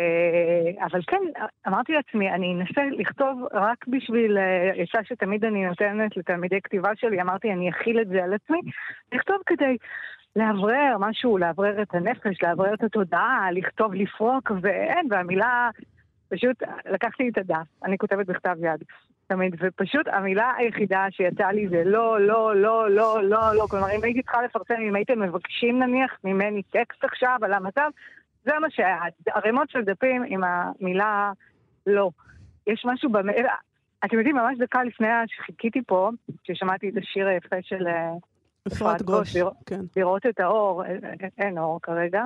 אבל 0.84 1.00
כן, 1.06 1.22
אמרתי 1.68 1.92
לעצמי, 1.92 2.30
אני 2.30 2.54
אנסה 2.54 2.82
לכתוב 2.98 3.42
רק 3.52 3.88
בשביל 3.88 4.38
עצה 4.76 4.98
שתמיד 5.04 5.44
אני 5.44 5.66
נותנת 5.66 6.16
לתלמידי 6.16 6.60
כתיבה 6.60 6.90
שלי, 6.96 7.20
אמרתי, 7.20 7.52
אני 7.52 7.70
אכיל 7.70 8.00
את 8.00 8.08
זה 8.08 8.24
על 8.24 8.34
עצמי, 8.34 8.60
לכתוב 9.12 9.36
כדי 9.46 9.76
לאוורר 10.36 10.96
משהו, 10.98 11.38
לאוורר 11.38 11.82
את 11.82 11.94
הנפש, 11.94 12.42
לאוורר 12.42 12.74
את 12.74 12.82
התודעה, 12.82 13.48
לכתוב, 13.52 13.94
לפרוק, 13.94 14.52
ואין, 14.62 15.06
והמילה, 15.10 15.70
פשוט 16.28 16.62
לקחתי 16.90 17.28
את 17.28 17.38
הדף, 17.38 17.66
אני 17.84 17.98
כותבת 17.98 18.26
בכתב 18.26 18.56
יד. 18.62 18.84
תמיד, 19.26 19.56
ופשוט 19.58 20.08
המילה 20.08 20.52
היחידה 20.56 21.06
שיצאה 21.10 21.52
לי 21.52 21.68
זה 21.68 21.82
לא, 21.84 22.20
לא, 22.20 22.56
לא, 22.56 22.90
לא, 22.90 23.22
לא, 23.22 23.54
לא. 23.54 23.66
כלומר, 23.70 23.86
אם 23.96 24.04
הייתי 24.04 24.22
צריכה 24.22 24.42
לפרסם, 24.42 24.74
אם 24.88 24.94
הייתם 24.94 25.20
מבקשים 25.20 25.82
נניח 25.82 26.18
ממני 26.24 26.62
טקסט 26.62 27.04
עכשיו 27.04 27.38
על 27.42 27.52
המצב, 27.52 27.90
זה 28.48 28.58
מה 28.60 28.70
שהיה, 28.70 28.98
ערימות 29.34 29.70
של 29.70 29.84
דפים 29.84 30.22
עם 30.26 30.40
המילה 30.44 31.32
לא. 31.86 32.10
יש 32.66 32.82
משהו 32.86 33.10
במ... 33.10 33.28
אתם 34.04 34.16
יודעים, 34.16 34.36
ממש 34.36 34.58
דקה 34.58 34.84
לפני 34.84 35.08
שחיכיתי 35.26 35.82
פה, 35.86 36.10
כששמעתי 36.44 36.88
את 36.88 36.94
השיר 36.96 37.26
היפה 37.28 37.56
של 37.62 37.86
אה, 37.86 38.12
אפרת 38.66 39.02
גוש, 39.02 39.36
לראות, 39.36 39.54
כן. 39.66 39.80
לראות 39.96 40.26
את 40.26 40.40
האור, 40.40 40.84
אה, 40.84 40.88
אה, 40.90 41.28
אין 41.38 41.58
אור 41.58 41.80
כרגע. 41.82 42.24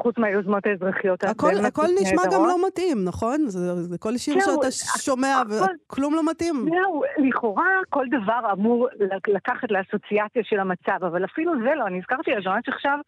חוץ 0.00 0.18
מהיוזמות 0.18 0.66
האזרחיות. 0.66 1.24
הכל, 1.24 1.52
הכל 1.66 1.86
נשמע 2.02 2.22
גם 2.32 2.40
לא 2.46 2.66
מתאים, 2.66 3.04
נכון? 3.04 3.48
זה, 3.48 3.74
זה 3.74 3.98
כל 3.98 4.16
שיר 4.16 4.40
שאתה 4.40 4.70
שומע 4.98 5.42
וכלום 5.48 6.14
לא 6.14 6.30
מתאים. 6.30 6.54
זהו, 6.70 7.02
לכאורה 7.18 7.70
כל 7.88 8.06
דבר 8.08 8.52
אמור 8.52 8.88
לקחת 9.28 9.70
לאסוציאציה 9.70 10.42
של 10.44 10.60
המצב, 10.60 11.04
אבל 11.04 11.24
אפילו 11.24 11.52
זה 11.64 11.74
לא. 11.74 11.86
אני 11.86 11.98
הזכרתי 11.98 12.36
אז 12.36 12.46
ממש 12.46 12.68
עכשיו 12.68 12.98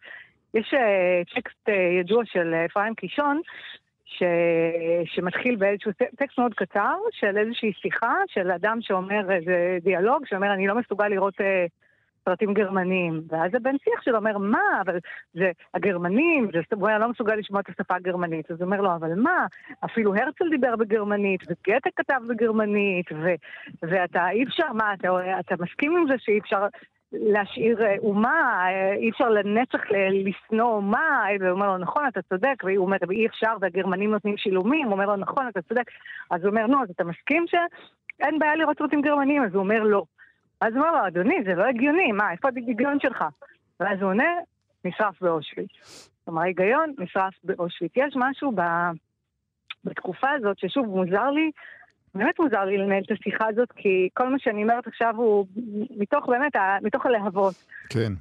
יש 0.53 0.73
uh, 0.73 1.35
טקסט 1.35 1.69
uh, 1.69 1.99
ידוע 1.99 2.25
של 2.25 2.53
אה, 2.53 2.65
אפרים 2.65 2.95
קישון, 2.95 3.41
ש... 4.05 4.23
שמתחיל 5.05 5.55
באיזשהו 5.55 5.91
טקסט 6.17 6.37
מאוד 6.37 6.53
קצר 6.53 6.95
של 7.11 7.37
איזושהי 7.37 7.73
שיחה 7.73 8.15
של 8.27 8.51
אדם 8.51 8.77
שאומר 8.81 9.31
איזה 9.31 9.77
דיאלוג, 9.81 10.25
שאומר 10.25 10.53
אני 10.53 10.67
לא 10.67 10.75
מסוגל 10.75 11.07
לראות 11.07 11.33
uh, 11.41 11.43
סרטים 12.25 12.53
גרמניים. 12.53 13.21
ואז 13.29 13.55
הבן 13.55 13.75
שיח 13.83 14.01
שלו 14.01 14.17
אומר, 14.17 14.37
מה, 14.37 14.81
אבל 14.81 14.97
זה 15.33 15.51
הגרמנים, 15.73 16.49
זה, 16.53 16.75
הוא 16.75 16.87
היה 16.87 16.99
לא 16.99 17.09
מסוגל 17.09 17.35
לשמוע 17.35 17.61
את 17.61 17.69
השפה 17.69 17.95
הגרמנית. 17.95 18.51
אז 18.51 18.57
הוא 18.57 18.65
אומר 18.65 18.81
לו, 18.81 18.95
אבל 18.95 19.13
מה, 19.15 19.45
אפילו 19.85 20.15
הרצל 20.15 20.49
דיבר 20.49 20.75
בגרמנית, 20.75 21.41
וגתה 21.43 21.89
כתב 21.95 22.21
בגרמנית, 22.29 23.11
ו, 23.11 23.33
ואתה 23.83 24.29
אי 24.29 24.43
אפשר, 24.43 24.73
מה, 24.73 24.93
אתה, 24.93 25.39
אתה 25.39 25.55
מסכים 25.63 25.97
עם 25.97 26.07
זה 26.07 26.13
שאי 26.17 26.39
אפשר 26.39 26.67
להשאיר 27.13 27.85
אה, 27.85 27.95
אומה, 27.99 28.65
אה, 28.65 28.93
אי 28.93 29.09
אפשר 29.09 29.29
לנצח 29.29 29.79
לשנוא 30.11 30.73
אומה, 30.73 31.25
והוא 31.39 31.51
אומר 31.51 31.67
לו, 31.67 31.77
נכון, 31.77 32.07
אתה 32.07 32.21
צודק, 32.21 32.63
והוא 32.63 32.85
אומר, 32.85 32.97
אי 33.11 33.27
אפשר, 33.27 33.53
והגרמנים 33.61 34.11
נותנים 34.11 34.37
שילומים, 34.37 34.85
הוא 34.85 34.93
אומר 34.93 35.05
לו, 35.05 35.15
נכון, 35.15 35.47
אתה 35.47 35.61
צודק. 35.61 35.83
אז 36.31 36.41
הוא 36.41 36.49
אומר, 36.49 36.67
נו, 36.67 36.83
אז 36.83 36.89
אתה 36.89 37.03
מסכים 37.03 37.45
שאין 37.47 38.39
בעיה 38.39 38.55
לראות 38.55 38.77
סרטים 38.77 39.01
גרמנים? 39.01 39.43
אז 39.43 39.53
הוא 39.53 39.63
אומר, 39.63 39.83
לא. 39.83 40.03
אז 40.61 40.75
הוא 40.75 40.85
אומר 40.85 41.01
לו, 41.01 41.07
אדוני, 41.07 41.43
זה 41.45 41.53
לא 41.55 41.63
הגיוני, 41.63 42.11
מה, 42.11 42.31
איפה 42.31 42.47
ההיגיון 42.55 42.99
שלך? 42.99 43.25
ואז 43.79 44.01
הוא 44.01 44.09
עונה, 44.09 44.33
נשרף 44.85 45.21
באושוויץ. 45.21 45.69
כלומר, 46.25 46.41
ההיגיון 46.41 46.93
נשרף 46.97 47.33
באושוויץ. 47.43 47.91
יש 47.95 48.13
משהו 48.15 48.51
ב... 48.55 48.61
בתקופה 49.83 50.29
הזאת, 50.31 50.59
ששוב, 50.59 50.85
מוזר 50.85 51.29
לי, 51.29 51.51
באמת 52.15 52.39
מוזר 52.39 52.65
לי 52.65 52.77
לנהל 52.77 53.03
את 53.05 53.11
השיחה 53.11 53.47
הזאת, 53.49 53.71
כי 53.71 54.09
כל 54.13 54.29
מה 54.29 54.39
שאני 54.39 54.63
אומרת 54.63 54.87
עכשיו 54.87 55.13
הוא 55.17 55.45
מתוך 55.97 56.29
באמת, 56.29 56.55
מתוך 56.81 57.05
הלהבות. 57.05 57.53
כן. 57.89 58.13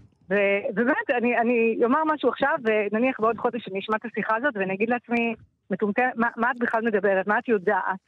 ובאמת, 0.75 1.11
אני, 1.19 1.39
אני 1.39 1.79
אומר 1.85 1.99
משהו 2.07 2.29
עכשיו, 2.29 2.59
ונניח 2.65 3.21
בעוד 3.21 3.39
חודש 3.39 3.69
אני 3.69 3.79
אשמע 3.79 3.97
את 3.97 4.05
השיחה 4.05 4.37
הזאת, 4.37 4.57
ואני 4.57 4.75
אגיד 4.75 4.89
לעצמי, 4.89 5.35
מטומטם, 5.71 6.09
מה, 6.15 6.29
מה 6.37 6.51
את 6.51 6.59
בכלל 6.59 6.83
מדברת? 6.85 7.27
מה 7.27 7.39
את 7.39 7.49
יודעת? 7.49 8.01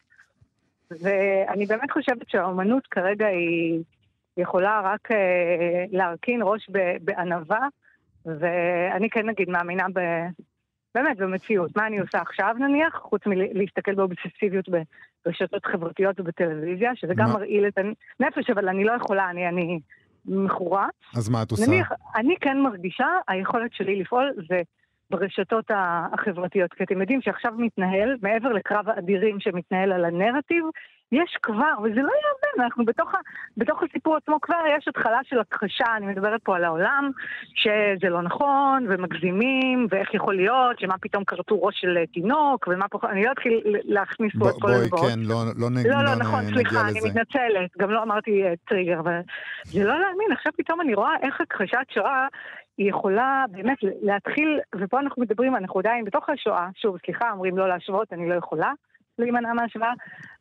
ואני 0.91 1.67
באמת 1.67 1.91
חושבת 1.91 2.29
שהאומנות 2.29 2.87
כרגע 2.87 3.27
היא, 3.27 3.83
יכולה 4.37 4.81
רק 4.85 5.11
אה, 5.11 5.85
להרכין 5.93 6.41
ראש 6.43 6.71
בענווה, 7.01 7.69
ואני 8.27 9.11
כן 9.11 9.29
נגיד 9.29 9.51
מאמינה 9.51 9.87
ב... 9.95 10.01
באמת, 10.95 11.17
במציאות. 11.17 11.77
מה 11.77 11.87
אני 11.87 11.99
עושה 11.99 12.21
עכשיו 12.21 12.55
נניח, 12.59 12.95
חוץ 13.03 13.23
מלהסתכל 13.27 13.95
באובססיביות 13.95 14.69
ברשתות 15.27 15.67
חברתיות 15.67 16.21
ובטלוויזיה, 16.21 16.91
שזה 16.95 17.15
גם 17.17 17.27
מה? 17.27 17.33
מרעיל 17.33 17.67
את 17.67 17.79
הנפש, 17.79 18.51
אבל 18.51 18.69
אני 18.69 18.85
לא 18.85 18.93
יכולה, 18.93 19.31
אני, 19.31 19.49
אני 19.49 19.81
מכורה. 20.27 20.89
אז 21.17 21.29
מה 21.29 21.43
את 21.43 21.51
עושה? 21.51 21.67
נניח, 21.67 21.93
אני 22.17 22.35
כן 22.41 22.61
מרגישה, 22.61 23.07
היכולת 23.29 23.73
שלי 23.73 24.01
לפעול 24.01 24.33
זה 24.49 24.63
ברשתות 25.19 25.71
החברתיות. 26.13 26.73
כי 26.75 26.85
אתם 26.85 27.01
יודעים 27.01 27.23
שעכשיו 27.23 27.53
מתנהל, 27.59 28.17
מעבר 28.23 28.49
לקרב 28.53 28.89
האדירים 28.89 29.41
שמתנהל 29.41 29.93
על 29.93 30.05
הנרטיב, 30.05 30.65
יש 31.13 31.37
כבר, 31.43 31.73
וזה 31.83 32.01
לא 32.01 32.13
יאמן, 32.23 32.65
אנחנו 32.65 32.85
בתוך, 32.85 33.13
בתוך 33.57 33.83
הסיפור 33.83 34.17
עצמו 34.17 34.41
כבר 34.43 34.57
יש 34.79 34.89
התחלה 34.89 35.19
של 35.25 35.39
הכחשה, 35.41 35.85
אני 35.97 36.07
מדברת 36.07 36.41
פה 36.45 36.57
על 36.57 36.65
העולם, 36.65 37.11
שזה 37.55 38.09
לא 38.11 38.23
נכון, 38.23 38.87
ומגזימים, 38.89 39.87
ואיך 39.91 40.15
יכול 40.15 40.37
להיות, 40.37 40.79
שמה 40.81 40.95
פתאום 41.01 41.25
כרתו 41.25 41.63
ראש 41.63 41.81
של 41.81 41.97
אה, 41.99 42.07
תינוק, 42.07 42.69
ומה 42.69 42.89
פה, 42.89 42.99
אני 43.11 43.25
לא 43.25 43.33
אתחיל 43.33 43.61
להכניס 43.65 44.33
פה 44.39 44.49
את 44.49 44.55
כל 44.55 44.61
בואי, 44.61 44.75
הזוועות. 44.75 45.07
כן, 45.11 45.19
לא 45.23 45.35
לא 45.61 45.71
נ- 45.71 45.87
לא, 45.91 46.05
לא, 46.05 46.15
נ- 46.15 46.19
נכון, 46.19 46.41
נגיע 46.41 46.55
סליחה, 46.55 46.81
אני. 46.89 47.01
מתנצלת. 47.11 47.71
גם 47.79 47.91
לא 47.91 48.03
אמרתי 48.03 48.45
אה, 48.45 48.53
טריגר, 48.69 49.01
אבל 49.01 49.21
זה 49.65 49.85
לא 49.85 50.01
להאמין. 50.01 50.33
עכשיו 50.33 50.53
פתאום 50.57 50.81
אני 50.81 50.95
רואה 50.95 51.13
איך 51.23 51.41
הכחשת 51.41 51.87
שואה 51.95 52.27
היא 52.79 52.91
יכולה 52.91 53.45
באמת 53.51 53.79
להתחיל, 53.83 54.61
ופה 54.81 55.01
אנחנו 55.01 55.23
מדברים, 55.23 55.57
אנחנו 55.57 55.81
עדיין 55.81 56.05
בתוך 56.05 56.29
השואה, 56.29 56.69
שוב, 56.77 56.97
סליחה, 57.05 57.31
אומרים 57.31 57.59
לא 57.59 57.69
להשוות, 57.69 58.13
אני 58.13 58.29
לא 58.29 58.35
יכולה 58.35 58.73
להימנע 59.19 59.53
מהשוואה. 59.53 59.93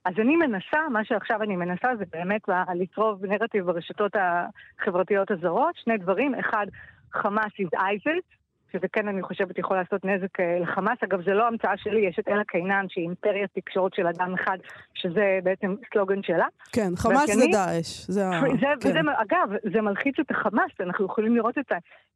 אז 0.05 0.13
אני 0.17 0.35
מנסה, 0.35 0.89
מה 0.91 1.05
שעכשיו 1.05 1.41
אני 1.41 1.55
מנסה 1.55 1.87
זה 1.97 2.03
באמת 2.11 2.41
לצרוב 2.75 3.25
נרטיב 3.25 3.65
ברשתות 3.65 4.11
החברתיות 4.15 5.31
הזרות, 5.31 5.75
שני 5.75 5.97
דברים, 5.97 6.35
אחד, 6.35 6.65
חמאס 7.11 7.51
is 7.61 7.79
ISIS, 7.79 8.43
שזה 8.73 8.87
כן, 8.93 9.07
אני 9.07 9.21
חושבת, 9.21 9.57
יכול 9.57 9.77
לעשות 9.77 10.05
נזק 10.05 10.39
אה, 10.39 10.59
לחמאס. 10.59 10.97
אגב, 11.03 11.23
זה 11.25 11.33
לא 11.33 11.47
המצאה 11.47 11.77
שלי, 11.77 12.07
יש 12.07 12.19
את 12.19 12.27
אלה 12.27 12.43
קינן, 12.43 12.85
שהיא 12.89 13.03
אימפריית 13.03 13.51
תקשורת 13.53 13.93
של 13.93 14.07
אדם 14.07 14.33
אחד, 14.33 14.57
שזה 14.93 15.39
בעצם 15.43 15.75
סלוגן 15.93 16.23
שלה. 16.23 16.45
כן, 16.71 16.89
חמאס 16.95 17.35
זה 17.35 17.45
דאעש. 17.51 18.07
זה. 18.07 18.21
זה, 18.61 18.67
כן. 18.81 18.89
וזה, 18.89 18.99
אגב, 18.99 19.49
זה 19.73 19.81
מלחיץ 19.81 20.15
את 20.19 20.31
החמאס, 20.31 20.71
אנחנו 20.79 21.05
יכולים 21.05 21.35
לראות 21.35 21.57
את, 21.57 21.71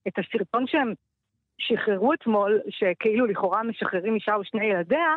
את 0.07 0.13
הסרטון 0.19 0.67
שהם 0.67 0.93
שחררו 1.57 2.13
אתמול, 2.13 2.59
שכאילו 2.69 3.25
לכאורה 3.25 3.63
משחררים 3.63 4.15
אישה 4.15 4.37
ושני 4.37 4.65
ילדיה, 4.65 5.15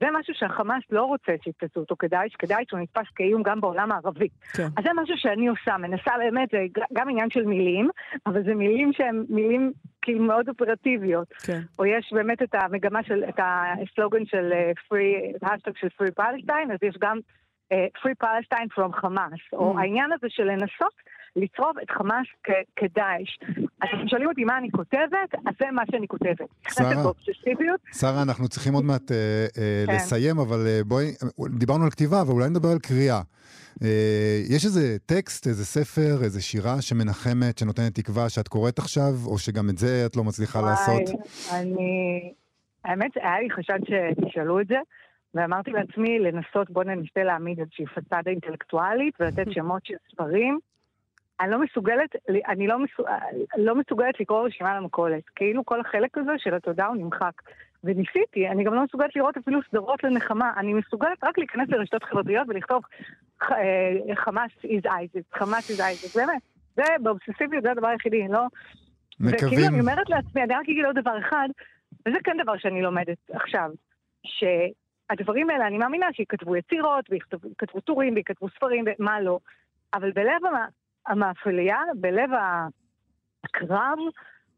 זה 0.00 0.06
משהו 0.12 0.34
שהחמאס 0.34 0.82
לא 0.90 1.04
רוצה 1.04 1.32
שיתפסו 1.44 1.80
אותו 1.80 1.96
כדאעש, 1.98 2.32
כדאעש 2.38 2.70
הוא 2.72 2.80
נתפס 2.80 3.06
כאיום 3.14 3.42
גם 3.42 3.60
בעולם 3.60 3.92
הערבי. 3.92 4.28
כן. 4.56 4.68
אז 4.76 4.84
זה 4.84 4.90
משהו 5.02 5.14
שאני 5.18 5.48
עושה, 5.48 5.76
מנסה 5.76 6.10
באמת, 6.18 6.48
זה 6.52 6.58
גם 6.92 7.08
עניין 7.08 7.30
של 7.30 7.44
מילים, 7.44 7.90
אבל 8.26 8.44
זה 8.44 8.54
מילים 8.54 8.92
שהן 8.92 9.24
מילים 9.28 9.72
כאילו 10.02 10.24
מאוד 10.24 10.48
אופרטיביות. 10.48 11.28
כן. 11.46 11.60
או 11.78 11.86
יש 11.86 12.12
באמת 12.12 12.42
את 12.42 12.54
המגמה 12.54 13.02
של, 13.02 13.24
את 13.28 13.40
הסלוגן 13.42 14.26
של 14.26 14.52
אה, 14.52 14.72
free, 14.88 15.46
השטג 15.52 15.72
של 15.76 15.86
free 15.86 16.22
palestine, 16.22 16.72
אז 16.72 16.78
יש 16.82 16.94
גם 17.00 17.18
אה, 17.72 17.86
free 17.98 18.26
palestine 18.26 18.68
from 18.78 19.00
חמאס, 19.00 19.40
או 19.52 19.74
Mm. 19.74 19.80
העניין 19.80 20.12
הזה 20.12 20.26
של 20.30 20.44
לנסות 20.44 20.94
לצרוב 21.36 21.78
את 21.82 21.90
חמאס 21.90 22.26
כ- 22.44 22.66
כדאעש. 22.76 23.38
אז 23.82 23.88
אתם 23.94 24.08
שואלים 24.08 24.28
אותי 24.28 24.44
מה 24.44 24.58
אני 24.58 24.70
כותבת, 24.70 25.34
אז 25.46 25.54
זה 25.60 25.66
מה 25.72 25.82
שאני 25.90 26.08
כותבת. 26.08 26.48
שרה. 26.68 27.02
שרה, 27.92 28.22
אנחנו 28.22 28.48
צריכים 28.48 28.74
עוד 28.74 28.84
מעט 28.84 29.12
אה, 29.12 29.16
אה, 29.58 29.84
כן. 29.86 29.94
לסיים, 29.94 30.38
אבל 30.38 30.66
אה, 30.66 30.80
בואי, 30.86 31.06
דיברנו 31.58 31.84
על 31.84 31.90
כתיבה, 31.90 32.20
אבל 32.20 32.32
אולי 32.32 32.50
נדבר 32.50 32.68
על 32.68 32.78
קריאה. 32.78 33.20
אה, 33.82 34.40
יש 34.50 34.64
איזה 34.64 34.98
טקסט, 35.06 35.46
איזה 35.46 35.64
ספר, 35.64 36.24
איזה 36.24 36.42
שירה 36.42 36.82
שמנחמת, 36.82 37.58
שנותנת 37.58 37.94
תקווה 37.94 38.28
שאת 38.28 38.48
קוראת 38.48 38.78
עכשיו, 38.78 39.12
או 39.26 39.38
שגם 39.38 39.70
את 39.70 39.78
זה 39.78 40.02
את 40.06 40.16
לא 40.16 40.24
מצליחה 40.24 40.60
לעשות? 40.60 41.08
וואי, 41.08 41.62
אני... 41.62 42.32
האמת, 42.84 43.10
היה 43.16 43.40
לי 43.40 43.50
חשד 43.50 43.78
שתשאלו 43.84 44.60
את 44.60 44.66
זה, 44.66 44.78
ואמרתי 45.34 45.70
לעצמי 45.70 46.18
לנסות, 46.18 46.70
בוא 46.70 46.84
ננסה 46.84 47.24
להעמיד 47.24 47.60
איזושהי 47.60 47.86
פצדה 47.86 48.30
אינטלקטואלית 48.30 49.14
ולתת 49.20 49.52
שמות 49.52 49.86
של 49.86 49.94
ספרים. 50.12 50.58
אני 51.40 51.50
לא 51.50 51.58
מסוגלת, 51.58 52.16
אני 52.48 52.66
לא, 52.66 52.78
מסוג, 52.78 53.06
לא 53.56 53.74
מסוגלת 53.74 54.20
לקרוא 54.20 54.46
רשימה 54.46 54.76
למכולת. 54.76 55.22
כאילו 55.36 55.64
כל 55.64 55.80
החלק 55.80 56.18
הזה 56.18 56.32
של 56.38 56.54
התודה 56.54 56.86
הוא 56.86 56.96
נמחק. 56.96 57.42
וניסיתי, 57.84 58.48
אני 58.48 58.64
גם 58.64 58.74
לא 58.74 58.84
מסוגלת 58.84 59.16
לראות 59.16 59.36
אפילו 59.36 59.60
סדרות 59.70 60.04
לנחמה. 60.04 60.52
אני 60.56 60.74
מסוגלת 60.74 61.24
רק 61.24 61.38
להיכנס 61.38 61.68
לרשתות 61.68 62.04
חברתיות 62.04 62.48
ולכתוב 62.48 62.82
אה, 63.42 64.14
חמאס 64.14 64.50
is 64.64 64.86
ISIS, 64.86 65.38
חמאס 65.38 65.70
is 65.70 65.82
ISIS, 65.82 66.18
באמת. 66.18 66.42
זה 66.76 66.82
באובססיביות, 67.02 67.62
זה 67.62 67.70
הדבר 67.70 67.88
היחידי, 67.88 68.28
לא... 68.28 68.46
וכאילו 69.20 69.48
אני 69.48 69.66
מקווים, 69.66 69.80
אומרת 69.80 70.10
לעצמי, 70.10 70.42
אני 70.42 70.54
רק 70.54 70.60
אגיד 70.60 70.84
עוד 70.84 70.98
דבר 70.98 71.18
אחד, 71.18 71.48
וזה 72.06 72.18
כן 72.24 72.36
דבר 72.42 72.58
שאני 72.58 72.82
לומדת 72.82 73.18
עכשיו, 73.32 73.70
שהדברים 74.26 75.50
האלה, 75.50 75.66
אני 75.66 75.78
מאמינה 75.78 76.06
שייכתבו 76.12 76.56
יצירות, 76.56 77.04
וייכתבו 77.10 77.80
טורים, 77.80 78.14
וייכתבו 78.14 78.48
ספרים, 78.48 78.84
ומה 78.98 79.20
לא, 79.20 79.38
אבל 79.94 80.10
בלב 80.12 80.44
המאפליה, 81.08 81.76
בלב 81.96 82.30
הקרב, 83.44 83.98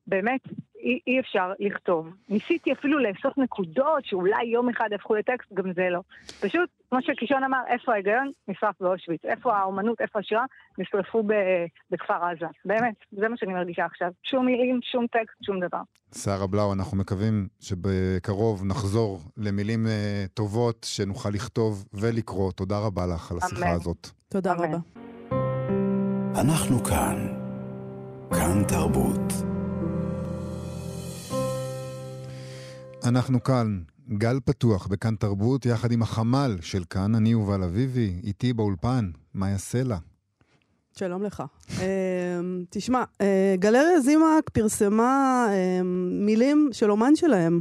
באמת 0.07 0.41
אי, 0.83 1.01
אי 1.07 1.21
אפשר 1.21 1.53
לכתוב. 1.59 2.09
ניסיתי 2.29 2.73
אפילו 2.73 2.99
לאסוף 2.99 3.39
נקודות 3.39 4.05
שאולי 4.05 4.45
יום 4.45 4.69
אחד 4.69 4.89
יהפכו 4.93 5.15
לטקסט, 5.15 5.53
גם 5.55 5.73
זה 5.73 5.89
לא. 5.91 6.01
פשוט, 6.41 6.71
כמו 6.91 6.99
שקישון 7.03 7.45
אמר, 7.45 7.59
איפה 7.69 7.93
ההיגיון? 7.93 8.31
נשרף 8.49 8.75
באושוויץ. 8.81 9.25
איפה 9.25 9.57
האומנות, 9.57 10.01
איפה 10.01 10.19
השירה? 10.19 10.45
נשרפו 10.79 11.23
ב- 11.23 11.65
בכפר 11.91 12.15
עזה. 12.25 12.47
באמת, 12.65 12.95
זה 13.13 13.29
מה 13.29 13.37
שאני 13.37 13.53
מרגישה 13.53 13.85
עכשיו. 13.85 14.11
שום 14.23 14.47
מילים, 14.47 14.81
שום 14.83 15.07
טקסט, 15.07 15.45
שום 15.45 15.61
דבר. 15.61 15.81
שרה 16.15 16.47
בלאו, 16.47 16.73
אנחנו 16.73 16.97
מקווים 16.97 17.49
שבקרוב 17.61 18.65
נחזור 18.65 19.21
למילים 19.37 19.87
אה, 19.87 20.25
טובות 20.35 20.87
שנוכל 20.91 21.29
לכתוב 21.31 21.85
ולקרוא. 21.95 22.53
תודה 22.53 22.79
רבה 22.79 23.03
לך 23.15 23.31
על 23.33 23.39
השיחה 23.43 23.67
אמן. 23.67 23.75
הזאת. 23.75 24.09
תודה 24.29 24.53
אמן. 24.53 24.65
רבה. 24.65 25.10
אנחנו 26.35 26.85
כאן. 26.85 27.27
כאן 28.31 28.64
תרבות. 28.69 29.33
אנחנו 33.05 33.43
כאן, 33.43 33.81
גל 34.19 34.40
פתוח 34.45 34.87
בכאן 34.87 35.14
תרבות, 35.14 35.66
יחד 35.66 35.93
עם 35.93 36.03
החמ"ל 36.03 36.57
של 36.61 36.85
כאן, 36.90 37.14
אני 37.14 37.29
יובל 37.29 37.62
אביבי, 37.62 38.21
איתי 38.25 38.53
באולפן, 38.53 39.11
מאיה 39.35 39.59
סלע. 39.59 39.97
שלום 40.99 41.23
לך. 41.23 41.43
אה, 41.81 42.40
תשמע, 42.71 43.05
אה, 43.21 43.55
גלריה 43.59 44.01
זימק 44.01 44.51
פרסמה 44.53 45.47
אה, 45.49 45.83
מילים 46.11 46.69
של 46.73 46.90
אומן 46.90 47.16
שלהם. 47.16 47.61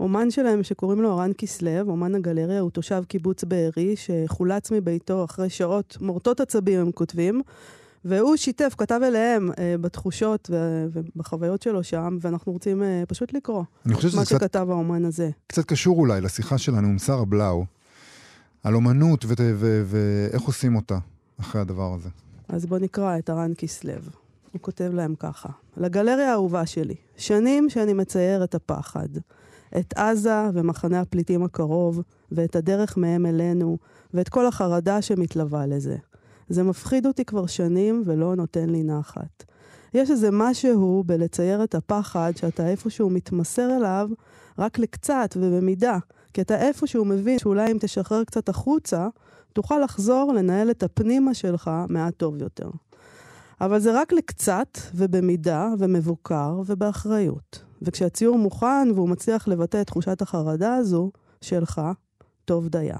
אומן 0.00 0.30
שלהם 0.30 0.62
שקוראים 0.62 1.02
לו 1.02 1.12
ארן 1.12 1.30
כסלו, 1.38 1.90
אומן 1.90 2.14
הגלריה, 2.14 2.60
הוא 2.60 2.70
תושב 2.70 3.02
קיבוץ 3.08 3.44
בארי, 3.44 3.94
שחולץ 3.96 4.70
מביתו 4.70 5.24
אחרי 5.24 5.50
שעות 5.50 5.96
מורטות 6.00 6.40
עצבים, 6.40 6.80
הם 6.80 6.92
כותבים. 6.92 7.42
והוא 8.08 8.36
שיתף, 8.36 8.74
כתב 8.78 9.00
אליהם 9.02 9.50
אה, 9.58 9.74
בתחושות 9.80 10.48
ו- 10.52 10.86
ובחוויות 10.92 11.62
שלו 11.62 11.84
שם, 11.84 12.18
ואנחנו 12.20 12.52
רוצים 12.52 12.82
אה, 12.82 13.02
פשוט 13.08 13.32
לקרוא 13.32 13.64
אני 13.86 13.94
חושב 13.94 14.08
שזה 14.08 14.16
מה 14.16 14.24
קצת, 14.24 14.36
שכתב 14.36 14.66
האומן 14.70 15.04
הזה. 15.04 15.30
קצת 15.46 15.64
קשור 15.64 15.98
אולי 15.98 16.20
לשיחה 16.20 16.58
שלנו 16.58 16.88
עם 16.88 16.98
שרה 16.98 17.24
בלאו, 17.24 17.64
על 18.62 18.74
אומנות 18.74 19.24
ו- 19.24 19.34
ו- 19.38 19.82
ואיך 19.86 20.42
עושים 20.42 20.76
אותה 20.76 20.98
אחרי 21.40 21.60
הדבר 21.60 21.94
הזה. 21.94 22.08
אז 22.48 22.66
בוא 22.66 22.78
נקרא 22.78 23.18
את 23.18 23.30
ארן 23.30 23.52
כסלו. 23.58 23.92
הוא 24.52 24.60
כותב 24.60 24.90
להם 24.94 25.14
ככה: 25.18 25.48
לגלריה 25.76 26.30
האהובה 26.30 26.66
שלי, 26.66 26.94
שנים 27.16 27.70
שאני 27.70 27.92
מצייר 27.92 28.44
את 28.44 28.54
הפחד. 28.54 29.08
את 29.78 29.94
עזה 29.96 30.42
ומחנה 30.54 31.00
הפליטים 31.00 31.42
הקרוב, 31.42 32.02
ואת 32.32 32.56
הדרך 32.56 32.96
מהם 32.96 33.26
אלינו, 33.26 33.78
ואת 34.14 34.28
כל 34.28 34.46
החרדה 34.46 35.02
שמתלווה 35.02 35.66
לזה. 35.66 35.96
זה 36.48 36.62
מפחיד 36.62 37.06
אותי 37.06 37.24
כבר 37.24 37.46
שנים 37.46 38.02
ולא 38.06 38.36
נותן 38.36 38.70
לי 38.70 38.82
נחת. 38.82 39.44
יש 39.94 40.10
איזה 40.10 40.28
משהו 40.32 41.04
בלצייר 41.06 41.64
את 41.64 41.74
הפחד 41.74 42.32
שאתה 42.36 42.68
איפשהו 42.68 43.10
מתמסר 43.10 43.76
אליו 43.76 44.08
רק 44.58 44.78
לקצת 44.78 45.36
ובמידה, 45.36 45.98
כי 46.34 46.40
אתה 46.40 46.56
איפשהו 46.56 47.04
מבין 47.04 47.38
שאולי 47.38 47.72
אם 47.72 47.76
תשחרר 47.80 48.24
קצת 48.24 48.48
החוצה, 48.48 49.08
תוכל 49.52 49.78
לחזור 49.78 50.32
לנהל 50.32 50.70
את 50.70 50.82
הפנימה 50.82 51.34
שלך 51.34 51.70
מעט 51.88 52.14
טוב 52.16 52.36
יותר. 52.36 52.70
אבל 53.60 53.80
זה 53.80 54.00
רק 54.00 54.12
לקצת 54.12 54.78
ובמידה 54.94 55.68
ומבוקר 55.78 56.60
ובאחריות. 56.66 57.62
וכשהציור 57.82 58.38
מוכן 58.38 58.88
והוא 58.94 59.08
מצליח 59.08 59.48
לבטא 59.48 59.80
את 59.80 59.86
תחושת 59.86 60.22
החרדה 60.22 60.74
הזו 60.74 61.10
שלך, 61.40 61.80
טוב 62.44 62.68
דייה. 62.68 62.96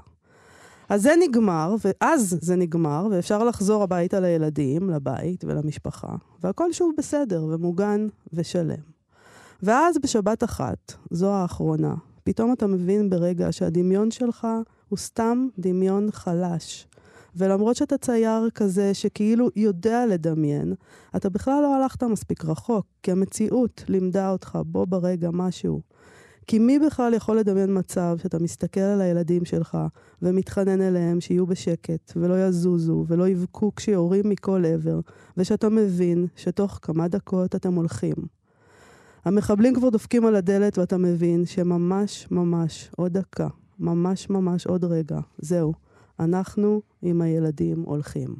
אז 0.89 1.01
זה 1.01 1.13
נגמר, 1.19 1.75
ואז 1.85 2.37
זה 2.41 2.55
נגמר, 2.55 3.07
ואפשר 3.11 3.43
לחזור 3.43 3.83
הביתה 3.83 4.19
לילדים, 4.19 4.89
לבית 4.89 5.43
ולמשפחה, 5.43 6.15
והכל 6.43 6.73
שוב 6.73 6.91
בסדר 6.97 7.45
ומוגן 7.49 8.07
ושלם. 8.33 8.97
ואז 9.63 9.97
בשבת 9.97 10.43
אחת, 10.43 10.93
זו 11.11 11.33
האחרונה, 11.33 11.95
פתאום 12.23 12.53
אתה 12.53 12.67
מבין 12.67 13.09
ברגע 13.09 13.51
שהדמיון 13.51 14.11
שלך 14.11 14.47
הוא 14.89 14.97
סתם 14.97 15.47
דמיון 15.59 16.11
חלש, 16.11 16.87
ולמרות 17.35 17.75
שאתה 17.75 17.97
צייר 17.97 18.49
כזה 18.49 18.93
שכאילו 18.93 19.49
יודע 19.55 20.05
לדמיין, 20.05 20.73
אתה 21.15 21.29
בכלל 21.29 21.61
לא 21.61 21.75
הלכת 21.75 22.03
מספיק 22.03 22.45
רחוק, 22.45 22.85
כי 23.03 23.11
המציאות 23.11 23.83
לימדה 23.87 24.31
אותך 24.31 24.59
בו 24.65 24.85
ברגע 24.85 25.29
משהו. 25.33 25.81
כי 26.47 26.59
מי 26.59 26.79
בכלל 26.79 27.13
יכול 27.13 27.37
לדמיין 27.37 27.77
מצב 27.77 28.17
שאתה 28.23 28.39
מסתכל 28.39 28.79
על 28.79 29.01
הילדים 29.01 29.45
שלך 29.45 29.77
ומתחנן 30.21 30.81
אליהם 30.81 31.21
שיהיו 31.21 31.45
בשקט 31.47 32.13
ולא 32.15 32.47
יזוזו 32.47 33.05
ולא 33.07 33.27
יבכו 33.27 33.75
כשיורים 33.75 34.29
מכל 34.29 34.65
עבר, 34.65 34.99
ושאתה 35.37 35.69
מבין 35.69 36.27
שתוך 36.35 36.79
כמה 36.81 37.07
דקות 37.07 37.55
אתם 37.55 37.73
הולכים. 37.73 38.15
המחבלים 39.25 39.75
כבר 39.75 39.89
דופקים 39.89 40.25
על 40.25 40.35
הדלת 40.35 40.77
ואתה 40.77 40.97
מבין 40.97 41.45
שממש 41.45 42.27
ממש 42.31 42.91
עוד 42.97 43.17
דקה, 43.17 43.47
ממש 43.79 44.29
ממש 44.29 44.67
עוד 44.67 44.83
רגע, 44.85 45.19
זהו, 45.37 45.73
אנחנו 46.19 46.81
עם 47.01 47.21
הילדים 47.21 47.81
הולכים. 47.81 48.35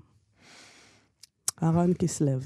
אהרן 1.63 1.93
כסלו. 1.93 2.39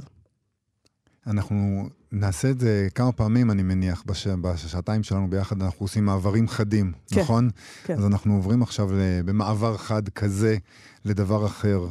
אנחנו 1.27 1.83
נעשה 2.11 2.49
את 2.49 2.59
זה 2.59 2.87
כמה 2.95 3.11
פעמים, 3.11 3.51
אני 3.51 3.63
מניח, 3.63 4.03
בש... 4.05 4.27
בשעתיים 4.27 5.03
שלנו 5.03 5.29
ביחד, 5.29 5.61
אנחנו 5.61 5.83
עושים 5.83 6.05
מעברים 6.05 6.47
חדים, 6.47 6.91
כן, 7.07 7.21
נכון? 7.21 7.49
כן. 7.83 7.97
אז 7.97 8.05
אנחנו 8.05 8.35
עוברים 8.35 8.61
עכשיו 8.61 8.89
במעבר 9.25 9.77
חד 9.77 10.09
כזה 10.09 10.57
לדבר 11.05 11.45
אחר. 11.45 11.87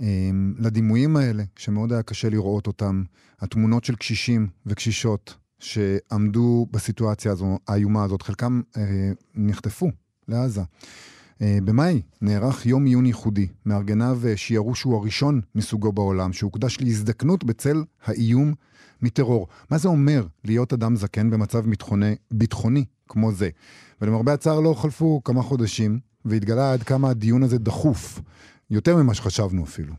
אמ, 0.00 0.54
לדימויים 0.58 1.16
האלה, 1.16 1.42
שמאוד 1.56 1.92
היה 1.92 2.02
קשה 2.02 2.28
לראות 2.28 2.66
אותם, 2.66 3.02
התמונות 3.40 3.84
של 3.84 3.96
קשישים 3.96 4.48
וקשישות 4.66 5.36
שעמדו 5.58 6.66
בסיטואציה 6.70 7.32
הזו, 7.32 7.58
האיומה 7.68 8.04
הזאת, 8.04 8.22
חלקם 8.22 8.60
אה, 8.76 8.82
נחטפו 9.34 9.90
לעזה. 10.28 10.62
אה, 11.42 11.58
במאי 11.64 12.02
נערך 12.20 12.66
יום 12.66 12.84
עיון 12.84 13.06
ייחודי. 13.06 13.46
מארגניו 13.66 14.20
שיערו 14.36 14.74
שהוא 14.74 14.96
הראשון 14.96 15.40
מסוגו 15.54 15.92
בעולם, 15.92 16.32
שהוקדש 16.32 16.78
להזדקנות 16.80 17.44
בצל 17.44 17.84
האיום 18.04 18.54
מטרור. 19.02 19.48
מה 19.70 19.78
זה 19.78 19.88
אומר 19.88 20.26
להיות 20.44 20.72
אדם 20.72 20.96
זקן 20.96 21.30
במצב 21.30 21.66
ביטחוני, 21.66 22.14
ביטחוני 22.30 22.84
כמו 23.08 23.32
זה? 23.32 23.48
ולמרבה 24.00 24.32
הצער 24.32 24.60
לא 24.60 24.74
חלפו 24.74 25.20
כמה 25.24 25.42
חודשים, 25.42 25.98
והתגלה 26.24 26.72
עד 26.72 26.82
כמה 26.82 27.10
הדיון 27.10 27.42
הזה 27.42 27.58
דחוף, 27.58 28.20
יותר 28.70 28.96
ממה 28.96 29.14
שחשבנו 29.14 29.64
אפילו. 29.64 29.94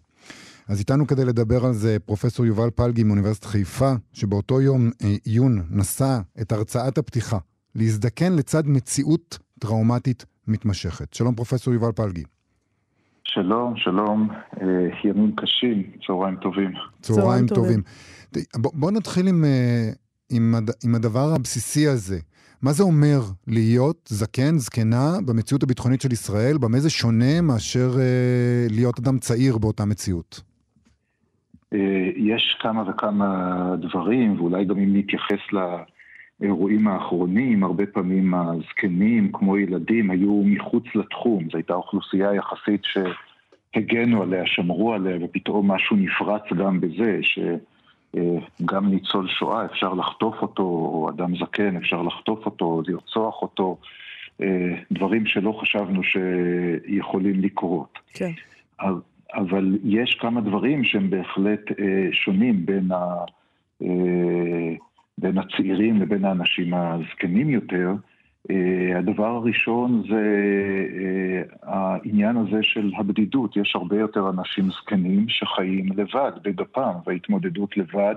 אז 0.68 0.80
איתנו 0.80 1.08
כדי 1.08 1.26
לדבר 1.26 1.66
על 1.66 1.74
זה 1.74 1.98
פרופסור 2.06 2.46
יובל 2.46 2.70
פלגי 2.70 3.04
מאוניברסיטת 3.04 3.46
חיפה, 3.46 3.94
שבאותו 4.14 4.62
יום 4.62 4.92
אה, 5.04 5.16
עיון 5.24 5.66
נשא 5.70 6.20
את 6.42 6.52
הרצאת 6.52 6.98
הפתיחה, 6.98 7.38
להזדקן 7.76 8.34
לצד 8.34 8.68
מציאות 8.68 9.40
טראומטית 9.60 10.26
מתמשכת. 10.48 11.14
שלום 11.14 11.36
פרופסור 11.36 11.74
יובל 11.74 11.92
פלגי. 11.92 12.24
שלום, 13.24 13.74
שלום, 13.78 14.30
אה, 14.62 14.68
ימים 15.04 15.36
קשים, 15.36 15.84
צהריים 16.08 16.36
טובים. 16.36 16.72
צהריים 17.02 17.48
טובים. 17.48 17.82
בוא, 18.56 18.72
בוא 18.74 18.92
נתחיל 18.92 19.28
עם, 19.28 19.44
אה, 19.46 19.90
עם, 20.32 20.56
עם 20.86 20.96
הדבר 20.96 21.34
הבסיסי 21.36 21.88
הזה. 21.88 22.20
מה 22.62 22.72
זה 22.72 22.84
אומר 22.84 23.20
להיות 23.48 24.08
זקן, 24.08 24.58
זקנה, 24.58 25.12
במציאות 25.28 25.64
הביטחונית 25.64 26.02
של 26.02 26.12
ישראל? 26.12 26.58
במה 26.58 26.80
זה 26.80 26.90
שונה 26.90 27.42
מאשר 27.42 27.90
אה, 28.00 28.66
להיות 28.70 29.00
אדם 29.00 29.18
צעיר 29.18 29.58
באותה 29.58 29.86
מציאות? 29.86 30.42
אה, 31.74 32.10
יש 32.16 32.58
כמה 32.60 32.90
וכמה 32.90 33.28
דברים, 33.80 34.40
ואולי 34.40 34.66
גם 34.66 34.78
אם 34.78 34.98
נתייחס 34.98 35.44
לאירועים 36.42 36.88
האחרונים, 36.88 37.64
הרבה 37.64 37.86
פעמים 37.86 38.34
הזקנים, 38.34 39.32
כמו 39.32 39.58
ילדים, 39.58 40.12
היו 40.12 40.42
מחוץ 40.46 40.84
לתחום. 40.96 41.44
זו 41.52 41.58
הייתה 41.58 41.74
אוכלוסייה 41.74 42.34
יחסית 42.34 42.82
שהגנו 42.84 44.22
עליה, 44.22 44.44
שמרו 44.46 44.94
עליה, 44.94 45.18
ופתאום 45.22 45.72
משהו 45.72 45.96
נפרץ 45.96 46.44
גם 46.58 46.82
בזה, 46.82 47.20
שגם 47.22 48.88
ניצול 48.88 49.28
שואה 49.28 49.66
אפשר 49.66 49.94
לחטוף 49.94 50.42
אותו, 50.42 50.64
או 50.64 51.10
אדם 51.10 51.36
זקן 51.36 51.78
אפשר 51.78 52.02
לחטוף 52.02 52.46
אותו, 52.46 52.82
לרצוח 52.88 53.42
אותו, 53.42 53.78
דברים 54.92 55.26
שלא 55.26 55.52
חשבנו 55.62 56.02
שיכולים 56.04 57.42
לקרות. 57.42 58.00
כן. 58.14 58.32
אבל 59.34 59.78
יש 59.84 60.16
כמה 60.16 60.42
דברים 60.42 60.84
שהם 60.84 61.10
בהחלט 61.10 61.72
אה, 61.80 62.08
שונים 62.12 62.66
בין, 62.66 62.92
ה, 62.92 63.16
אה, 63.82 64.76
בין 65.18 65.38
הצעירים 65.38 66.02
לבין 66.02 66.26
האנשים 66.26 66.74
הזקנים 66.74 67.50
יותר. 67.50 67.94
אה, 68.52 68.98
הדבר 69.00 69.28
הראשון 69.28 70.04
זה 70.10 70.24
אה, 71.00 71.42
העניין 71.64 72.38
הזה 72.38 72.64
של 72.64 72.92
הבדידות. 72.98 73.58
יש 73.58 73.76
הרבה 73.76 74.00
יותר 74.00 74.30
אנשים 74.30 74.70
זקנים 74.72 75.26
שחיים 75.30 75.86
לבד, 75.96 76.32
בגפם, 76.44 76.94
וההתמודדות 77.06 77.78
לבד 77.78 78.16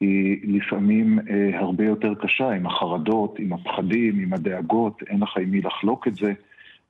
היא 0.00 0.56
לפעמים 0.56 1.18
אה, 1.30 1.58
הרבה 1.58 1.84
יותר 1.84 2.14
קשה, 2.14 2.50
עם 2.50 2.66
החרדות, 2.66 3.38
עם 3.38 3.52
הפחדים, 3.52 4.18
עם 4.18 4.32
הדאגות, 4.32 5.02
אין 5.06 5.20
לך 5.20 5.36
עם 5.36 5.50
מי 5.50 5.60
לחלוק 5.60 6.08
את 6.08 6.14
זה. 6.14 6.32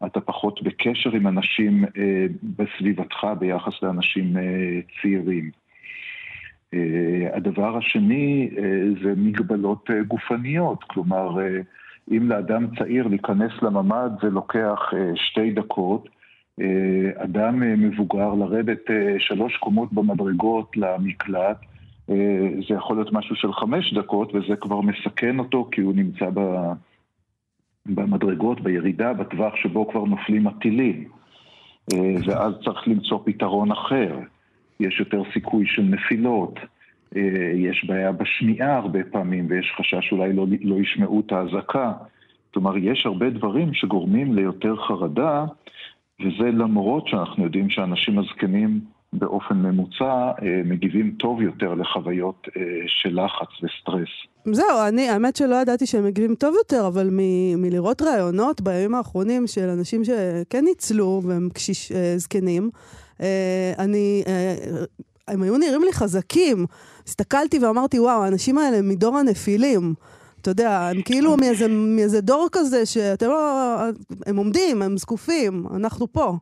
אתה 0.07 0.21
פחות 0.21 0.62
בקשר 0.62 1.11
עם 1.11 1.27
אנשים 1.27 1.85
אה, 1.85 2.27
בסביבתך 2.43 3.27
ביחס 3.38 3.83
לאנשים 3.83 4.37
אה, 4.37 4.81
צעירים. 5.03 5.51
אה, 6.75 7.37
הדבר 7.37 7.77
השני 7.77 8.51
אה, 8.59 8.63
זה 9.03 9.13
מגבלות 9.17 9.91
אה, 9.91 10.03
גופניות, 10.03 10.85
כלומר, 10.85 11.37
אם 12.11 12.29
לאדם 12.29 12.67
צעיר 12.79 13.07
להיכנס 13.07 13.53
לממ"ד 13.63 14.11
זה 14.23 14.31
לוקח 14.31 14.79
שתי 15.15 15.51
דקות, 15.51 16.09
אדם 17.17 17.61
מבוגר 17.61 18.35
לרדת 18.35 18.83
שלוש 19.19 19.57
קומות 19.57 19.93
במדרגות 19.93 20.77
למקלט, 20.77 21.57
זה 22.69 22.75
יכול 22.75 22.97
להיות 22.97 23.13
משהו 23.13 23.37
של 23.37 23.53
חמש 23.53 23.95
דקות 23.95 24.35
וזה 24.35 24.57
כבר 24.57 24.81
מסכן 24.81 25.39
אותו 25.39 25.69
כי 25.73 25.81
הוא 25.81 25.95
נמצא. 25.95 26.27
במדרגות, 27.87 28.61
בירידה, 28.61 29.13
בטווח 29.13 29.57
שבו 29.57 29.89
כבר 29.89 30.05
נופלים 30.05 30.47
הטילים. 30.47 31.09
ואז 32.27 32.55
צריך 32.65 32.89
למצוא 32.89 33.19
פתרון 33.25 33.73
אחר. 33.73 34.19
יש 34.81 35.01
יותר 35.01 35.23
סיכוי 35.33 35.64
של 35.66 35.83
נפילות, 35.83 36.59
אה, 37.16 37.53
יש 37.55 37.85
בעיה 37.88 38.12
בשמיעה 38.12 38.77
הרבה 38.77 38.99
פעמים, 39.11 39.47
ויש 39.49 39.73
חשש 39.79 40.12
אולי 40.12 40.33
לא, 40.33 40.47
לא 40.61 40.77
ישמעו 40.77 41.23
את 41.27 41.33
האזעקה. 41.33 41.93
כלומר, 42.55 42.77
יש 42.77 43.07
הרבה 43.07 43.31
דברים 43.31 43.75
שגורמים 43.75 44.35
ליותר 44.35 44.77
חרדה, 44.77 45.45
וזה 46.21 46.51
למרות 46.51 47.09
שאנחנו 47.09 47.45
יודעים 47.45 47.71
שאנשים 47.71 48.19
הזקנים 48.19 48.81
באופן 49.12 49.55
ממוצע 49.55 50.31
אה, 50.43 50.62
מגיבים 50.64 51.14
טוב 51.19 51.43
יותר 51.43 51.75
לחוויות 51.75 52.49
אה, 52.57 52.62
של 52.87 53.21
לחץ 53.25 53.49
וסטרס. 53.62 54.09
זהו, 54.45 54.88
אני, 54.88 55.09
האמת 55.09 55.37
שלא 55.37 55.55
ידעתי 55.55 55.87
שהם 55.87 56.05
מגיבים 56.05 56.35
טוב 56.35 56.55
יותר, 56.55 56.87
אבל 56.87 57.09
מ, 57.11 57.21
מלראות 57.62 58.03
ראיונות 58.03 58.61
בימים 58.61 58.95
האחרונים 58.95 59.47
של 59.47 59.69
אנשים 59.69 60.05
שכן 60.05 60.64
ניצלו 60.64 61.21
והם 61.25 61.49
קשיש, 61.55 61.93
זקנים, 62.16 62.71
אני, 63.79 64.23
הם 65.29 65.43
היו 65.43 65.59
נראים 65.59 65.83
לי 65.83 65.93
חזקים. 65.93 66.67
הסתכלתי 67.07 67.59
ואמרתי, 67.59 68.01
וואו, 68.01 68.25
האנשים 68.25 68.59
האלה 68.59 68.77
הם 68.77 68.89
מדור 68.89 69.19
הנפילים. 69.19 69.95
אתה 70.41 70.51
יודע, 70.51 70.89
הם 70.95 71.03
כאילו 71.03 71.37
מאיזה, 71.37 71.69
מאיזה 71.69 72.21
דור 72.21 72.49
כזה 72.53 72.87
שאתם 72.87 73.27
לא... 73.27 73.77
הם 74.27 74.37
עומדים, 74.37 74.83
הם 74.83 74.97
זקופים, 74.97 75.65
אנחנו 75.77 76.13
פה. 76.13 76.37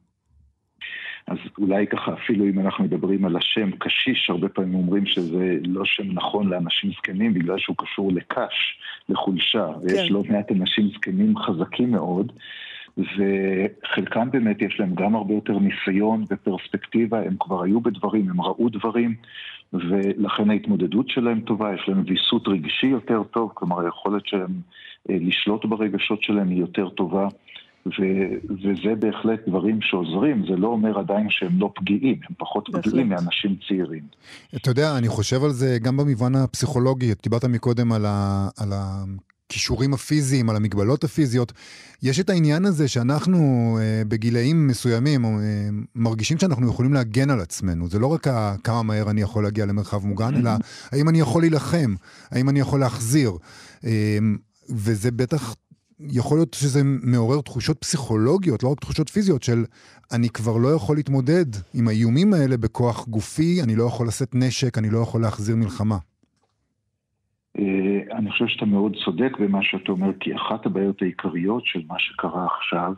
אז 1.28 1.36
אולי 1.58 1.86
ככה, 1.86 2.12
אפילו 2.14 2.44
אם 2.44 2.58
אנחנו 2.60 2.84
מדברים 2.84 3.24
על 3.24 3.36
השם 3.36 3.70
קשיש, 3.70 4.30
הרבה 4.30 4.48
פעמים 4.48 4.74
אומרים 4.74 5.06
שזה 5.06 5.58
לא 5.64 5.82
שם 5.84 6.12
נכון 6.12 6.48
לאנשים 6.48 6.90
זקנים 6.98 7.34
בגלל 7.34 7.58
שהוא 7.58 7.76
קשור 7.78 8.12
לקש, 8.12 8.80
לחולשה, 9.08 9.66
כן. 9.74 9.94
ויש 9.94 10.10
לא 10.10 10.22
מעט 10.28 10.50
אנשים 10.52 10.90
זקנים 10.94 11.38
חזקים 11.38 11.90
מאוד. 11.90 12.32
וחלקם 12.98 14.30
באמת 14.30 14.62
יש 14.62 14.76
להם 14.80 14.94
גם 14.94 15.14
הרבה 15.14 15.34
יותר 15.34 15.58
ניסיון 15.58 16.24
ופרספקטיבה, 16.30 17.18
הם 17.22 17.36
כבר 17.40 17.62
היו 17.62 17.80
בדברים, 17.80 18.30
הם 18.30 18.40
ראו 18.40 18.68
דברים, 18.68 19.14
ולכן 19.72 20.50
ההתמודדות 20.50 21.08
שלהם 21.08 21.40
טובה, 21.40 21.74
יש 21.74 21.88
להם 21.88 22.02
ויסות 22.06 22.48
רגשי 22.48 22.86
יותר 22.86 23.22
טוב, 23.22 23.50
כלומר 23.54 23.80
היכולת 23.80 24.26
שלהם 24.26 24.60
אה, 25.10 25.16
לשלוט 25.20 25.64
ברגשות 25.64 26.22
שלהם 26.22 26.48
היא 26.48 26.60
יותר 26.60 26.88
טובה. 26.88 27.28
ו- 27.86 28.34
וזה 28.50 28.94
בהחלט 28.98 29.48
דברים 29.48 29.78
שעוזרים, 29.82 30.44
זה 30.50 30.56
לא 30.56 30.66
אומר 30.66 30.98
עדיין 30.98 31.26
שהם 31.30 31.60
לא 31.60 31.72
פגיעים, 31.74 32.16
הם 32.28 32.34
פחות 32.38 32.70
בהחלט. 32.70 32.86
פגיעים 32.88 33.08
מאנשים 33.08 33.56
צעירים. 33.68 34.02
אתה 34.56 34.70
יודע, 34.70 34.98
אני 34.98 35.08
חושב 35.08 35.44
על 35.44 35.50
זה 35.50 35.78
גם 35.82 35.96
במובן 35.96 36.34
הפסיכולוגי, 36.34 37.12
דיברת 37.22 37.44
מקודם 37.44 37.92
על, 37.92 38.06
ה- 38.06 38.48
על 38.58 38.72
הכישורים 39.48 39.94
הפיזיים, 39.94 40.50
על 40.50 40.56
המגבלות 40.56 41.04
הפיזיות. 41.04 41.52
יש 42.02 42.20
את 42.20 42.30
העניין 42.30 42.64
הזה 42.64 42.88
שאנחנו 42.88 43.78
אה, 43.80 44.04
בגילאים 44.04 44.66
מסוימים 44.66 45.24
אה, 45.24 45.30
מרגישים 45.94 46.38
שאנחנו 46.38 46.68
יכולים 46.68 46.94
להגן 46.94 47.30
על 47.30 47.40
עצמנו. 47.40 47.88
זה 47.88 47.98
לא 47.98 48.06
רק 48.06 48.26
כמה 48.64 48.82
מהר 48.82 49.10
אני 49.10 49.20
יכול 49.20 49.42
להגיע 49.42 49.66
למרחב 49.66 50.06
מוגן, 50.06 50.34
אלא 50.34 50.50
האם 50.92 51.08
אני 51.08 51.20
יכול 51.20 51.42
להילחם, 51.42 51.94
האם 52.30 52.48
אני 52.48 52.60
יכול 52.60 52.80
להחזיר. 52.80 53.32
אה, 53.84 54.18
וזה 54.70 55.10
בטח 55.10 55.54
יכול 56.00 56.38
להיות 56.38 56.54
שזה 56.54 56.80
מעורר 56.84 57.40
תחושות 57.40 57.78
פסיכולוגיות, 57.80 58.62
לא 58.62 58.68
רק 58.68 58.80
תחושות 58.80 59.08
פיזיות, 59.08 59.42
של 59.42 59.64
אני 60.12 60.28
כבר 60.28 60.56
לא 60.56 60.74
יכול 60.74 60.96
להתמודד 60.96 61.46
עם 61.74 61.88
האיומים 61.88 62.34
האלה 62.34 62.56
בכוח 62.56 63.08
גופי, 63.08 63.62
אני 63.62 63.76
לא 63.76 63.84
יכול 63.84 64.08
לשאת 64.08 64.34
נשק, 64.34 64.78
אני 64.78 64.90
לא 64.90 64.98
יכול 64.98 65.22
להחזיר 65.22 65.56
מלחמה. 65.56 65.98
אה, 67.58 68.16
אני 68.16 68.30
חושב 68.30 68.46
שאתה 68.46 68.64
מאוד 68.64 68.96
צודק 69.04 69.36
במה 69.40 69.62
שאתה 69.62 69.92
אומר, 69.92 70.10
כי 70.20 70.36
אחת 70.36 70.66
הבעיות 70.66 71.02
העיקריות 71.02 71.66
של 71.66 71.80
מה 71.86 71.98
שקרה 71.98 72.46
עכשיו, 72.46 72.92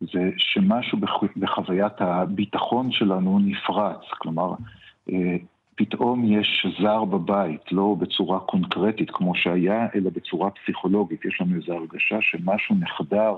זה 0.00 0.30
שמשהו 0.36 0.98
בחוויית 1.36 2.00
הביטחון 2.00 2.92
שלנו 2.92 3.38
נפרץ. 3.38 4.00
כלומר, 4.18 4.54
אה, 5.12 5.36
פתאום 5.74 6.24
יש 6.24 6.66
זר 6.82 7.04
בבית, 7.04 7.72
לא 7.72 7.96
בצורה 7.98 8.40
קונקרטית 8.40 9.10
כמו 9.10 9.34
שהיה, 9.34 9.86
אלא 9.94 10.10
בצורה 10.10 10.50
פסיכולוגית. 10.50 11.24
יש 11.24 11.40
לנו 11.40 11.56
איזו 11.56 11.72
הרגשה 11.72 12.16
שמשהו 12.20 12.74
נחדר 12.80 13.36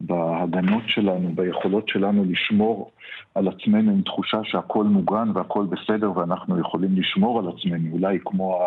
בהגנות 0.00 0.82
שלנו, 0.86 1.34
ביכולות 1.34 1.88
שלנו 1.88 2.24
לשמור 2.24 2.90
על 3.34 3.48
עצמנו 3.48 3.90
עם 3.90 4.02
תחושה 4.02 4.38
שהכל 4.44 4.84
מוגן 4.84 5.28
והכל 5.34 5.66
בסדר 5.66 6.18
ואנחנו 6.18 6.60
יכולים 6.60 6.96
לשמור 6.96 7.38
על 7.38 7.48
עצמנו, 7.48 7.92
אולי 7.92 8.18
כמו 8.24 8.60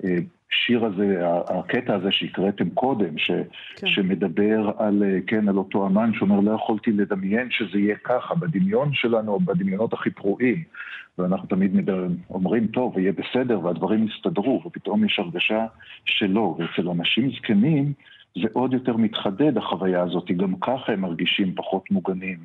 השיר 0.00 0.84
הזה, 0.84 1.20
הקטע 1.48 1.94
הזה 1.94 2.12
שהקראתם 2.12 2.70
קודם, 2.70 3.18
ש, 3.18 3.30
כן. 3.76 3.86
שמדבר 3.86 4.70
על, 4.78 5.02
כן, 5.26 5.48
על 5.48 5.56
אותו 5.56 5.86
אמן 5.86 6.10
שאומר 6.14 6.40
לא 6.40 6.50
יכולתי 6.50 6.92
לדמיין 6.92 7.48
שזה 7.50 7.78
יהיה 7.78 7.96
ככה, 8.04 8.34
בדמיון 8.34 8.90
שלנו 8.92 9.40
בדמיונות 9.40 9.92
הכי 9.92 10.10
פרועים. 10.10 10.62
ואנחנו 11.18 11.48
תמיד 11.48 11.74
מדבר, 11.74 12.06
אומרים, 12.30 12.66
טוב, 12.66 12.98
יהיה 12.98 13.12
בסדר, 13.12 13.64
והדברים 13.64 14.06
יסתדרו, 14.08 14.62
ופתאום 14.66 15.04
יש 15.04 15.18
הרגשה 15.18 15.66
שלא. 16.04 16.56
ואצל 16.58 16.88
אנשים 16.88 17.30
זקנים 17.30 17.92
זה 18.42 18.48
עוד 18.52 18.72
יותר 18.72 18.96
מתחדד, 18.96 19.58
החוויה 19.58 20.02
הזאת. 20.02 20.30
גם 20.30 20.54
ככה 20.60 20.92
הם 20.92 21.00
מרגישים 21.00 21.54
פחות 21.54 21.90
מוגנים. 21.90 22.38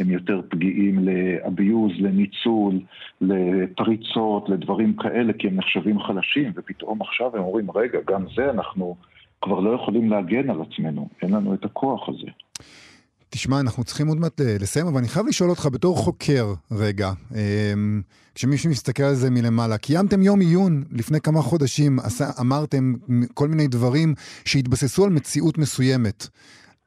הם 0.00 0.10
יותר 0.10 0.40
פגיעים 0.48 0.98
לאביוז, 1.08 1.92
לניצול, 1.98 2.74
לפריצות, 3.20 4.48
לדברים 4.48 4.96
כאלה, 4.96 5.32
כי 5.32 5.48
הם 5.48 5.56
נחשבים 5.56 6.00
חלשים, 6.00 6.52
ופתאום 6.56 7.02
עכשיו 7.02 7.36
הם 7.36 7.42
אומרים, 7.42 7.70
רגע, 7.70 7.98
גם 8.06 8.24
זה 8.36 8.50
אנחנו 8.50 8.96
כבר 9.42 9.60
לא 9.60 9.70
יכולים 9.70 10.10
להגן 10.10 10.50
על 10.50 10.62
עצמנו, 10.62 11.08
אין 11.22 11.30
לנו 11.30 11.54
את 11.54 11.64
הכוח 11.64 12.08
הזה. 12.08 12.30
תשמע, 13.30 13.60
אנחנו 13.60 13.84
צריכים 13.84 14.06
עוד 14.06 14.20
מעט 14.20 14.40
לסיים, 14.40 14.86
אבל 14.86 14.98
אני 14.98 15.08
חייב 15.08 15.26
לשאול 15.26 15.50
אותך 15.50 15.68
בתור 15.72 15.96
חוקר 15.96 16.54
רגע, 16.70 17.12
אמ, 17.34 18.02
כשמישהו 18.34 18.70
מסתכל 18.70 19.02
על 19.02 19.14
זה 19.14 19.30
מלמעלה, 19.30 19.78
קיימתם 19.78 20.22
יום 20.22 20.40
עיון 20.40 20.84
לפני 20.92 21.20
כמה 21.20 21.42
חודשים, 21.42 21.98
אמרתם 22.40 22.94
כל 23.34 23.48
מיני 23.48 23.68
דברים 23.68 24.14
שהתבססו 24.44 25.04
על 25.04 25.10
מציאות 25.10 25.58
מסוימת. 25.58 26.28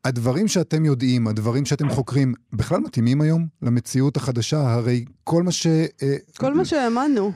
הדברים 0.05 0.47
שאתם 0.47 0.85
יודעים, 0.85 1.27
הדברים 1.27 1.65
שאתם 1.65 1.89
חוקרים, 1.89 2.33
בכלל 2.53 2.79
מתאימים 2.79 3.21
היום 3.21 3.45
למציאות 3.61 4.17
החדשה? 4.17 4.57
הרי 4.73 5.05
כל 5.23 5.43
מה 5.43 5.51
ש... 5.51 5.67
אה, 5.67 6.15
כל 6.37 6.53
מה 6.53 6.65
שהאמנו. 6.65 7.31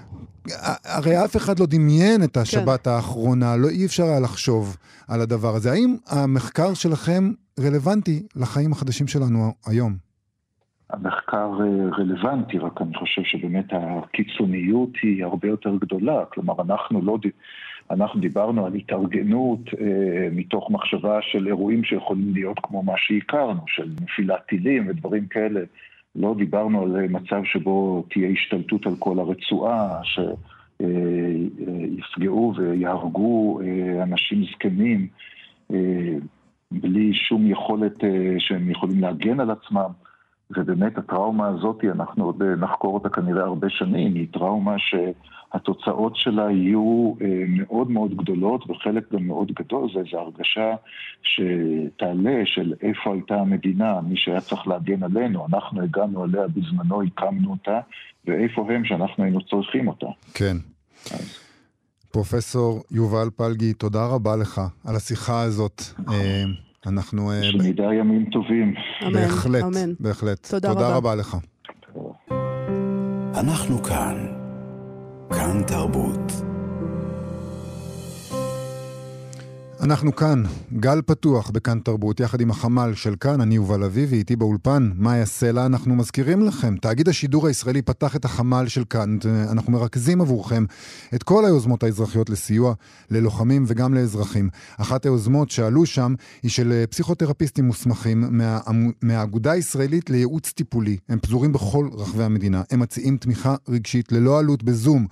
הרי 0.85 1.25
אף 1.25 1.35
אחד 1.35 1.59
לא 1.59 1.65
דמיין 1.65 2.23
את 2.23 2.37
השבת 2.37 2.83
כן. 2.83 2.89
האחרונה, 2.89 3.55
לא 3.57 3.67
אי 3.69 3.85
אפשר 3.85 4.03
היה 4.03 4.19
לחשוב 4.19 4.77
על 5.07 5.21
הדבר 5.21 5.55
הזה. 5.55 5.71
האם 5.71 5.95
המחקר 6.07 6.73
שלכם 6.73 7.31
רלוונטי 7.59 8.27
לחיים 8.35 8.71
החדשים 8.71 9.07
שלנו 9.07 9.53
היום? 9.67 9.93
המחקר 10.89 11.49
אה, 11.61 11.97
רלוונטי, 11.97 12.57
רק 12.57 12.81
אני 12.81 12.93
חושב 12.93 13.21
שבאמת 13.25 13.65
הקיצוניות 13.71 14.89
היא 15.01 15.23
הרבה 15.23 15.47
יותר 15.47 15.75
גדולה. 15.81 16.25
כלומר, 16.33 16.53
אנחנו 16.61 17.01
לא... 17.01 17.17
אנחנו 17.91 18.21
דיברנו 18.21 18.65
על 18.65 18.73
התארגנות 18.73 19.59
אה, 19.81 20.27
מתוך 20.31 20.71
מחשבה 20.71 21.19
של 21.21 21.47
אירועים 21.47 21.83
שיכולים 21.83 22.33
להיות 22.33 22.59
כמו 22.63 22.83
מה 22.83 22.93
שהכרנו, 22.97 23.61
של 23.67 23.89
נפילת 24.01 24.45
טילים 24.47 24.87
ודברים 24.87 25.27
כאלה. 25.27 25.61
לא 26.15 26.35
דיברנו 26.37 26.81
על 26.81 27.07
מצב 27.07 27.41
שבו 27.43 28.05
תהיה 28.09 28.29
השתלטות 28.29 28.85
על 28.85 28.95
כל 28.99 29.19
הרצועה, 29.19 30.01
שיפגעו 30.79 32.53
אה, 32.53 32.59
ויהרגו 32.59 33.61
אה, 33.61 34.03
אנשים 34.03 34.43
זקנים 34.53 35.07
אה, 35.73 36.15
בלי 36.71 37.13
שום 37.13 37.47
יכולת 37.51 38.03
אה, 38.03 38.35
שהם 38.39 38.69
יכולים 38.69 38.99
להגן 38.99 39.39
על 39.39 39.51
עצמם. 39.51 39.89
ובאמת 40.51 40.97
הטראומה 40.97 41.47
הזאת, 41.47 41.83
אנחנו 41.83 42.25
עוד 42.25 42.43
נחקור 42.43 42.93
אותה 42.93 43.09
כנראה 43.09 43.43
הרבה 43.43 43.69
שנים, 43.69 44.15
היא 44.15 44.27
טראומה 44.33 44.75
שהתוצאות 44.77 46.15
שלה 46.15 46.51
יהיו 46.51 47.13
אה, 47.21 47.43
מאוד 47.47 47.91
מאוד 47.91 48.17
גדולות, 48.17 48.69
וחלק 48.69 49.13
גם 49.13 49.27
מאוד 49.27 49.51
גדול 49.51 49.89
זה 49.93 49.99
איזו 49.99 50.17
הרגשה 50.17 50.75
שתעלה 51.21 52.41
של 52.45 52.73
איפה 52.81 53.13
הייתה 53.13 53.35
המדינה, 53.35 54.01
מי 54.01 54.17
שהיה 54.17 54.41
צריך 54.41 54.67
להגן 54.67 55.03
עלינו, 55.03 55.45
אנחנו 55.53 55.81
הגענו 55.81 56.25
אליה 56.25 56.47
בזמנו, 56.47 57.01
הקמנו 57.01 57.51
אותה, 57.51 57.79
ואיפה 58.25 58.67
הם 58.71 58.85
שאנחנו 58.85 59.23
היינו 59.23 59.39
צריכים 59.41 59.87
אותה. 59.87 60.07
כן. 60.33 60.57
אז... 61.11 61.45
פרופסור 62.11 62.83
יובל 62.91 63.29
פלגי, 63.35 63.73
תודה 63.73 64.05
רבה 64.05 64.35
לך 64.35 64.61
על 64.85 64.95
השיחה 64.95 65.41
הזאת. 65.41 65.81
אנחנו... 66.87 67.31
אה, 67.31 67.43
שנדע 67.43 67.93
ימים 67.93 68.25
טובים. 68.31 68.73
אמן, 69.03 69.13
בהחלט, 69.13 69.63
אמן. 69.63 69.93
בהחלט. 69.99 70.47
תודה, 70.51 70.73
תודה 70.73 70.87
רבה. 70.87 70.95
רבה 70.95 71.15
לך. 71.15 71.37
אנחנו 73.39 73.83
כאן. 73.83 74.15
כאן 75.29 75.63
תרבות. 75.67 76.54
אנחנו 79.85 80.15
כאן, 80.15 80.43
גל 80.73 81.01
פתוח 81.05 81.49
בכאן 81.49 81.79
תרבות, 81.79 82.19
יחד 82.19 82.41
עם 82.41 82.51
החמ"ל 82.51 82.93
של 82.93 83.15
כאן, 83.19 83.41
אני 83.41 83.55
יובל 83.55 83.83
אביבי, 83.83 84.17
איתי 84.17 84.35
באולפן, 84.35 84.91
מאיה 84.95 85.25
סלע. 85.25 85.65
אנחנו 85.65 85.95
מזכירים 85.95 86.41
לכם, 86.41 86.75
תאגיד 86.77 87.09
השידור 87.09 87.47
הישראלי 87.47 87.81
פתח 87.81 88.15
את 88.15 88.25
החמ"ל 88.25 88.67
של 88.67 88.83
כאן. 88.89 89.17
אנחנו 89.51 89.71
מרכזים 89.71 90.21
עבורכם 90.21 90.65
את 91.15 91.23
כל 91.23 91.45
היוזמות 91.45 91.83
האזרחיות 91.83 92.29
לסיוע 92.29 92.73
ללוחמים 93.11 93.63
וגם 93.67 93.93
לאזרחים. 93.93 94.49
אחת 94.77 95.05
היוזמות 95.05 95.49
שעלו 95.49 95.85
שם 95.85 96.13
היא 96.43 96.51
של 96.51 96.71
אה, 96.71 96.87
פסיכותרפיסטים 96.87 97.65
מוסמכים 97.65 98.23
מה, 98.29 98.59
מהאגודה 99.01 99.51
הישראלית 99.51 100.09
לייעוץ 100.09 100.51
טיפולי. 100.51 100.97
הם 101.09 101.19
פזורים 101.19 101.53
בכל 101.53 101.89
רחבי 101.93 102.23
המדינה. 102.23 102.61
הם 102.71 102.79
מציעים 102.79 103.17
תמיכה 103.17 103.55
רגשית 103.69 104.11
ללא 104.11 104.39
עלות 104.39 104.63
בזום. 104.63 105.07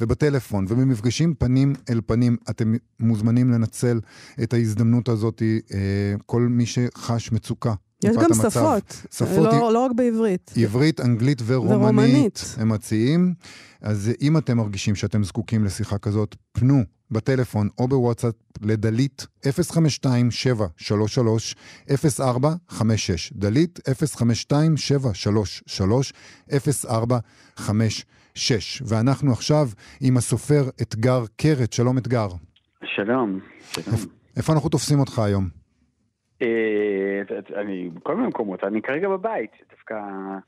ובטלפון 0.00 0.66
ובמפגשים 0.68 1.34
פנים 1.34 1.72
אל 1.90 2.00
פנים. 2.06 2.36
אתם 2.50 2.74
מוזמנים 3.00 3.50
לנצל 3.50 4.00
את 4.42 4.52
ההזדמנות 4.52 5.08
הזאת, 5.08 5.42
אה, 5.74 5.78
כל 6.26 6.42
מי 6.42 6.66
שחש 6.66 7.32
מצוקה. 7.32 7.74
יש 8.04 8.16
גם 8.16 8.24
המצב. 8.24 8.50
שפות, 8.50 9.02
שפות 9.10 9.44
לא, 9.44 9.50
היא... 9.50 9.60
לא 9.72 9.78
רק 9.78 9.92
בעברית. 9.94 10.50
עברית, 10.56 11.00
אנגלית 11.00 11.42
ורומנית, 11.46 11.82
ורומנית 11.82 12.54
הם 12.56 12.68
מציעים. 12.68 13.34
אז 13.80 14.10
אם 14.22 14.36
אתם 14.36 14.56
מרגישים 14.56 14.94
שאתם 14.94 15.24
זקוקים 15.24 15.64
לשיחה 15.64 15.98
כזאת, 15.98 16.36
פנו 16.52 16.82
בטלפון 17.10 17.68
או 17.78 17.88
בוואטסאפ 17.88 18.34
לדלית 18.62 19.26
052-733-0456. 19.44 19.48
דלית 23.32 23.80
052-733-0456. 26.50 28.04
6. 28.34 28.82
ואנחנו 28.86 29.32
עכשיו 29.32 29.68
עם 30.00 30.16
הסופר 30.16 30.68
אתגר 30.82 31.24
קרת. 31.36 31.72
שלום 31.72 31.98
אתגר. 31.98 32.28
שלום, 32.96 33.40
שלום. 33.60 33.96
איפה 34.36 34.52
אנחנו 34.52 34.68
תופסים 34.68 35.00
אותך 35.00 35.18
היום? 35.18 35.44
אה, 36.42 37.22
אני 37.60 37.90
בכל 37.94 38.16
מיני 38.16 38.28
מקומות, 38.28 38.64
אני 38.64 38.82
כרגע 38.82 39.08
בבית, 39.08 39.50
דווקא, 39.70 39.94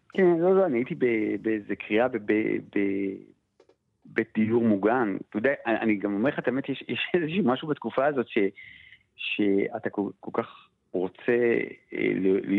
כן, 0.09 0.37
לא, 0.39 0.57
לא, 0.57 0.67
אני 0.67 0.79
הייתי 0.79 0.95
באיזה 1.43 1.77
קריאה 1.77 2.07
בדיור 4.07 4.65
מוגן. 4.65 5.17
אתה 5.29 5.39
יודע, 5.39 5.53
אני 5.67 5.97
גם 5.97 6.15
אומר 6.15 6.31
לך 6.31 6.39
את 6.39 6.49
האמת, 6.49 6.69
יש 6.69 7.11
איזשהו 7.15 7.45
משהו 7.45 7.69
בתקופה 7.69 8.07
הזאת 8.07 8.27
שאתה 9.17 9.91
כל 9.91 10.31
כך 10.33 10.66
רוצה 10.97 11.33
אה, 11.93 12.13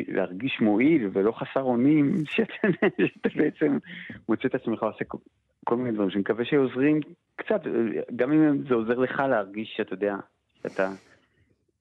להרגיש 0.07 0.61
מועיל 0.61 1.09
ולא 1.13 1.31
חסר 1.31 1.61
אונים, 1.61 2.13
שאתה, 2.35 2.67
שאתה 3.07 3.29
בעצם 3.35 3.77
מוצא 4.29 4.47
את 4.47 4.55
עצמך 4.55 4.83
עושה 4.83 5.05
כל 5.65 5.75
מיני 5.75 5.91
דברים 5.91 6.09
שאני 6.09 6.21
מקווה 6.21 6.45
שעוזרים 6.45 6.99
קצת, 7.35 7.61
גם 8.15 8.31
אם 8.31 8.67
זה 8.67 8.73
עוזר 8.73 8.93
לך 8.93 9.19
להרגיש 9.19 9.73
שאתה 9.77 9.93
יודע, 9.93 10.15
שאתה 10.63 10.91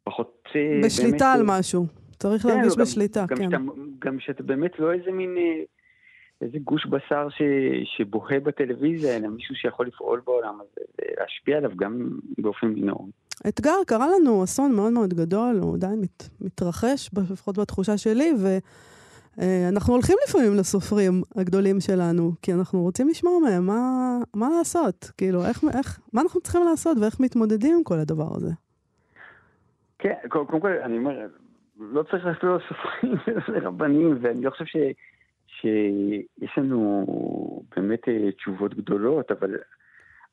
פחות... 0.05 0.49
אה, 0.57 0.81
בשליטה 0.85 1.11
באמת, 1.11 1.23
על 1.23 1.43
משהו. 1.59 1.87
צריך 2.19 2.43
כן, 2.43 2.49
להרגיש 2.49 2.79
לא, 2.79 2.85
בשליטה, 2.85 3.25
גם, 3.29 3.37
כן. 3.37 3.45
שאתה, 3.45 3.57
גם 3.99 4.21
שאתה 4.21 4.43
באמת 4.43 4.79
לא 4.79 4.93
איזה 4.93 5.13
מין... 5.13 5.37
אה, 5.39 5.63
איזה 6.41 6.59
גוש 6.59 6.87
בשר 6.87 7.29
ש, 7.29 7.43
שבוהה 7.97 8.41
בטלוויזיה, 8.41 9.17
אלא 9.17 9.29
מישהו 9.29 9.55
שיכול 9.55 9.87
לפעול 9.87 10.21
בעולם 10.27 10.59
הזה, 10.61 10.81
ולהשפיע 10.99 11.57
עליו 11.57 11.71
גם 11.77 12.09
באופן 12.39 12.67
מינורי. 12.67 13.11
אתגר, 13.49 13.75
קרה 13.87 14.07
לנו 14.09 14.45
אסון 14.45 14.73
מאוד 14.73 14.93
מאוד 14.93 15.15
גדול, 15.15 15.59
הוא 15.61 15.75
עדיין 15.75 16.01
מת, 16.01 16.23
מתרחש, 16.41 17.11
לפחות 17.33 17.59
בתחושה 17.59 17.99
שלי, 17.99 18.33
ואנחנו 18.43 19.93
אה, 19.93 19.97
הולכים 19.97 20.17
לפעמים 20.29 20.55
לסופרים 20.55 21.23
הגדולים 21.37 21.81
שלנו, 21.81 22.33
כי 22.43 22.53
אנחנו 22.53 22.83
רוצים 22.83 23.09
לשמוע 23.09 23.39
מהם 23.43 23.67
מה, 23.67 24.19
מה 24.35 24.49
לעשות, 24.59 25.11
כאילו, 25.19 25.45
איך, 25.45 25.65
איך, 25.79 26.01
מה 26.13 26.21
אנחנו 26.21 26.41
צריכים 26.41 26.65
לעשות 26.65 26.99
ואיך 27.01 27.21
מתמודדים 27.21 27.77
עם 27.77 27.85
כל 27.85 27.99
הדבר 27.99 28.29
הזה. 28.37 28.51
כן, 29.99 30.15
קודם 30.29 30.61
כל, 30.61 30.73
אני 30.73 30.99
אומר, 30.99 31.27
לא 31.81 32.03
צריך 32.03 32.27
אפילו 32.27 32.59
סופרים 32.69 33.15
ורבנים, 33.49 34.17
ואני 34.21 34.43
לא 34.45 34.51
חושב 34.51 34.65
ש, 34.65 34.77
שיש 35.61 36.59
לנו 36.59 37.07
באמת 37.77 38.09
אה, 38.09 38.33
תשובות 38.33 38.75
גדולות, 38.75 39.31
אבל, 39.31 39.57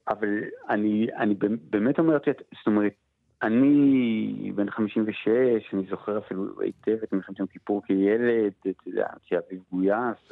אבל 0.08 0.44
אני, 0.70 1.08
אני 1.18 1.36
באמת 1.70 2.00
אומר, 2.00 2.18
זאת 2.58 2.68
אומרת, 2.68 2.94
אני 3.42 4.52
בן 4.56 4.70
56, 4.70 5.28
אני 5.74 5.84
זוכר 5.90 6.18
אפילו 6.18 6.62
היטב 6.62 6.98
את 7.04 7.14
מלחמת 7.14 7.40
יום 7.40 7.48
כיפור 7.48 7.82
כילד, 7.86 8.52
אתה 8.60 8.70
יודע, 8.88 9.08
שאביב 9.24 9.62
גויס, 9.72 10.32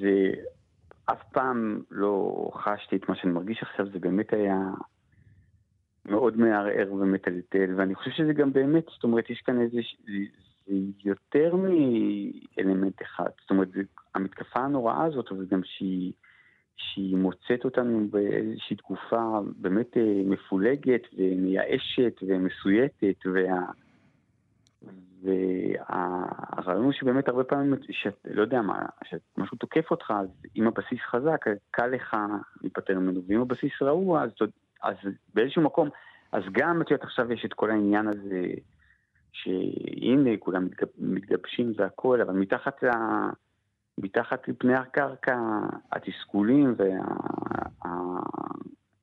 זה 0.00 0.30
אף 1.04 1.22
פעם 1.32 1.82
לא 1.90 2.48
חשתי 2.54 2.96
את 2.96 3.08
מה 3.08 3.16
שאני 3.16 3.32
מרגיש 3.32 3.62
עכשיו, 3.62 3.86
זה 3.92 3.98
באמת 3.98 4.32
היה 4.32 4.58
מאוד 6.04 6.36
מערער 6.36 6.92
ומטלטל, 6.92 7.74
ואני 7.76 7.94
חושב 7.94 8.10
שזה 8.10 8.32
גם 8.32 8.52
באמת, 8.52 8.84
זאת 8.94 9.04
אומרת, 9.04 9.30
יש 9.30 9.40
כאן 9.40 9.60
איזה, 9.60 9.80
זה 10.66 10.74
יותר 11.04 11.56
מאלמנט 11.56 13.02
אחד, 13.02 13.30
זאת 13.40 13.50
אומרת, 13.50 13.68
המתקפה 14.14 14.60
הנוראה 14.60 15.04
הזאת, 15.04 15.32
אבל 15.32 15.46
גם 15.50 15.60
שהיא, 15.64 16.12
שהיא 16.76 17.16
מוצאת 17.16 17.64
אותנו 17.64 18.08
באיזושהי 18.10 18.76
תקופה 18.76 19.40
באמת 19.56 19.96
אה, 19.96 20.22
מפולגת 20.24 21.02
ומייאשת 21.18 22.20
ומסויטת, 22.22 23.26
וה... 23.26 23.60
והרעיון 25.22 26.84
הוא 26.84 26.92
שבאמת 26.92 27.28
הרבה 27.28 27.44
פעמים, 27.44 27.74
שאתה 27.90 28.28
לא 28.30 28.42
יודע 28.42 28.62
מה, 28.62 28.78
שמשהו 29.04 29.56
תוקף 29.58 29.90
אותך, 29.90 30.12
אז 30.20 30.28
אם 30.56 30.66
הבסיס 30.66 30.98
חזק, 31.10 31.44
קל 31.70 31.86
לך 31.86 32.16
להיפטר 32.62 32.98
ממנו, 32.98 33.20
ואם 33.28 33.40
הבסיס 33.40 33.72
רעוע, 33.82 34.22
אז, 34.22 34.30
אז 34.82 34.96
באיזשהו 35.34 35.62
מקום, 35.62 35.88
אז 36.32 36.42
גם, 36.52 36.82
את 36.82 36.90
יודעת, 36.90 37.04
עכשיו 37.04 37.32
יש 37.32 37.44
את 37.44 37.52
כל 37.52 37.70
העניין 37.70 38.08
הזה, 38.08 38.46
שהנה, 39.32 40.30
כולם 40.38 40.68
מתגבשים 40.98 41.72
והכול, 41.76 42.22
אבל 42.22 42.34
מתחת, 42.34 42.82
ל... 42.82 42.88
מתחת 43.98 44.48
לפני 44.48 44.74
הקרקע, 44.74 45.38
התסכולים 45.92 46.74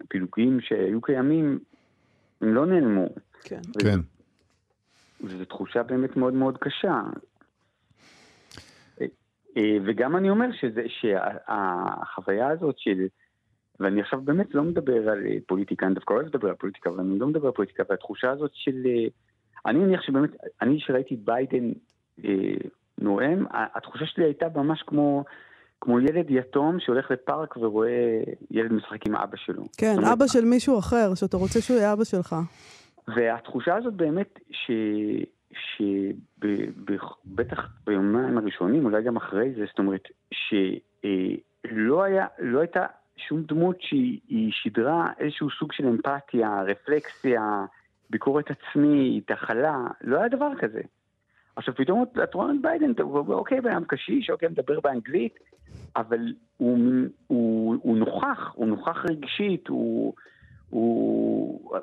והפילוגים 0.01 0.61
שהיו 0.61 1.01
קיימים, 1.01 1.59
הם 2.41 2.53
לא 2.53 2.65
נעלמו. 2.65 3.07
כן. 3.43 3.61
כן. 3.81 3.99
וזו 5.21 5.45
תחושה 5.45 5.83
באמת 5.83 6.17
מאוד 6.17 6.33
מאוד 6.33 6.57
קשה. 6.57 7.01
אה, 9.57 9.77
וגם 9.85 10.15
אני 10.15 10.29
אומר 10.29 10.47
שזה, 10.51 10.83
שהחוויה 10.87 12.49
הזאת 12.49 12.75
של, 12.77 13.07
ואני 13.79 14.01
עכשיו 14.01 14.21
באמת 14.21 14.55
לא 14.55 14.63
מדבר 14.63 15.09
על 15.09 15.25
אה, 15.25 15.37
פוליטיקה, 15.47 15.85
אני 15.85 15.95
דווקא 15.95 16.13
אוהב 16.13 16.25
לדבר 16.25 16.49
על 16.49 16.55
פוליטיקה, 16.55 16.89
אבל 16.89 16.99
אני 16.99 17.19
לא 17.19 17.27
מדבר 17.27 17.45
על 17.45 17.53
פוליטיקה, 17.53 17.83
והתחושה 17.89 18.31
הזאת 18.31 18.51
של, 18.53 18.85
אה, 18.85 19.07
אני 19.65 19.79
מניח 19.79 20.01
שבאמת, 20.01 20.29
אני 20.61 20.79
שראיתי 20.79 21.15
ביידן 21.15 21.71
אה, 22.25 22.69
נואם, 22.97 23.45
התחושה 23.51 24.05
שלי 24.05 24.23
הייתה 24.23 24.45
ממש 24.55 24.83
כמו, 24.87 25.23
כמו 25.81 25.99
ילד 25.99 26.25
יתום 26.29 26.79
שהולך 26.79 27.11
לפארק 27.11 27.57
ורואה 27.57 28.21
ילד 28.51 28.73
משחק 28.73 29.07
עם 29.07 29.15
אבא 29.15 29.37
שלו. 29.37 29.63
כן, 29.77 29.93
אומרת, 29.97 30.11
אבא 30.13 30.27
של 30.27 30.45
מישהו 30.45 30.79
אחר, 30.79 31.15
שאתה 31.15 31.37
רוצה 31.37 31.61
שהוא 31.61 31.77
יהיה 31.77 31.93
אבא 31.93 32.03
שלך. 32.03 32.35
והתחושה 33.07 33.75
הזאת 33.75 33.93
באמת, 33.93 34.39
ש... 34.51 34.71
שבטח 35.77 37.69
ביומיים 37.85 38.37
הראשונים, 38.37 38.85
אולי 38.85 39.03
גם 39.03 39.15
אחרי 39.15 39.53
זה, 39.57 39.65
זאת 39.69 39.79
אומרת, 39.79 40.07
שלא 40.33 42.01
אה, 42.01 42.05
היה, 42.05 42.27
לא 42.39 42.59
הייתה 42.59 42.85
שום 43.17 43.43
דמות 43.43 43.81
שהיא 43.81 44.51
שידרה 44.51 45.11
איזשהו 45.19 45.47
סוג 45.59 45.71
של 45.71 45.87
אמפתיה, 45.87 46.61
רפלקסיה, 46.67 47.65
ביקורת 48.09 48.45
עצמית, 48.51 49.31
הכלה, 49.31 49.87
לא 50.01 50.17
היה 50.17 50.27
דבר 50.27 50.49
כזה. 50.59 50.81
עכשיו 51.55 51.75
פתאום 51.75 52.05
את 52.23 52.33
רואה 52.33 52.51
את 52.51 52.61
ביידן, 52.61 52.91
אוקיי, 53.27 53.61
בן 53.61 53.71
אדם 53.71 53.83
קשיש, 53.87 54.29
אוקיי, 54.29 54.49
מדבר 54.49 54.79
באנגלית, 54.79 55.39
אבל 55.95 56.33
הוא, 56.57 56.77
הוא, 57.27 57.75
הוא 57.81 57.97
נוכח, 57.97 58.51
הוא 58.53 58.67
נוכח 58.67 59.05
רגשית, 59.09 59.67
הוא... 59.67 60.13
הוא... 60.69 61.77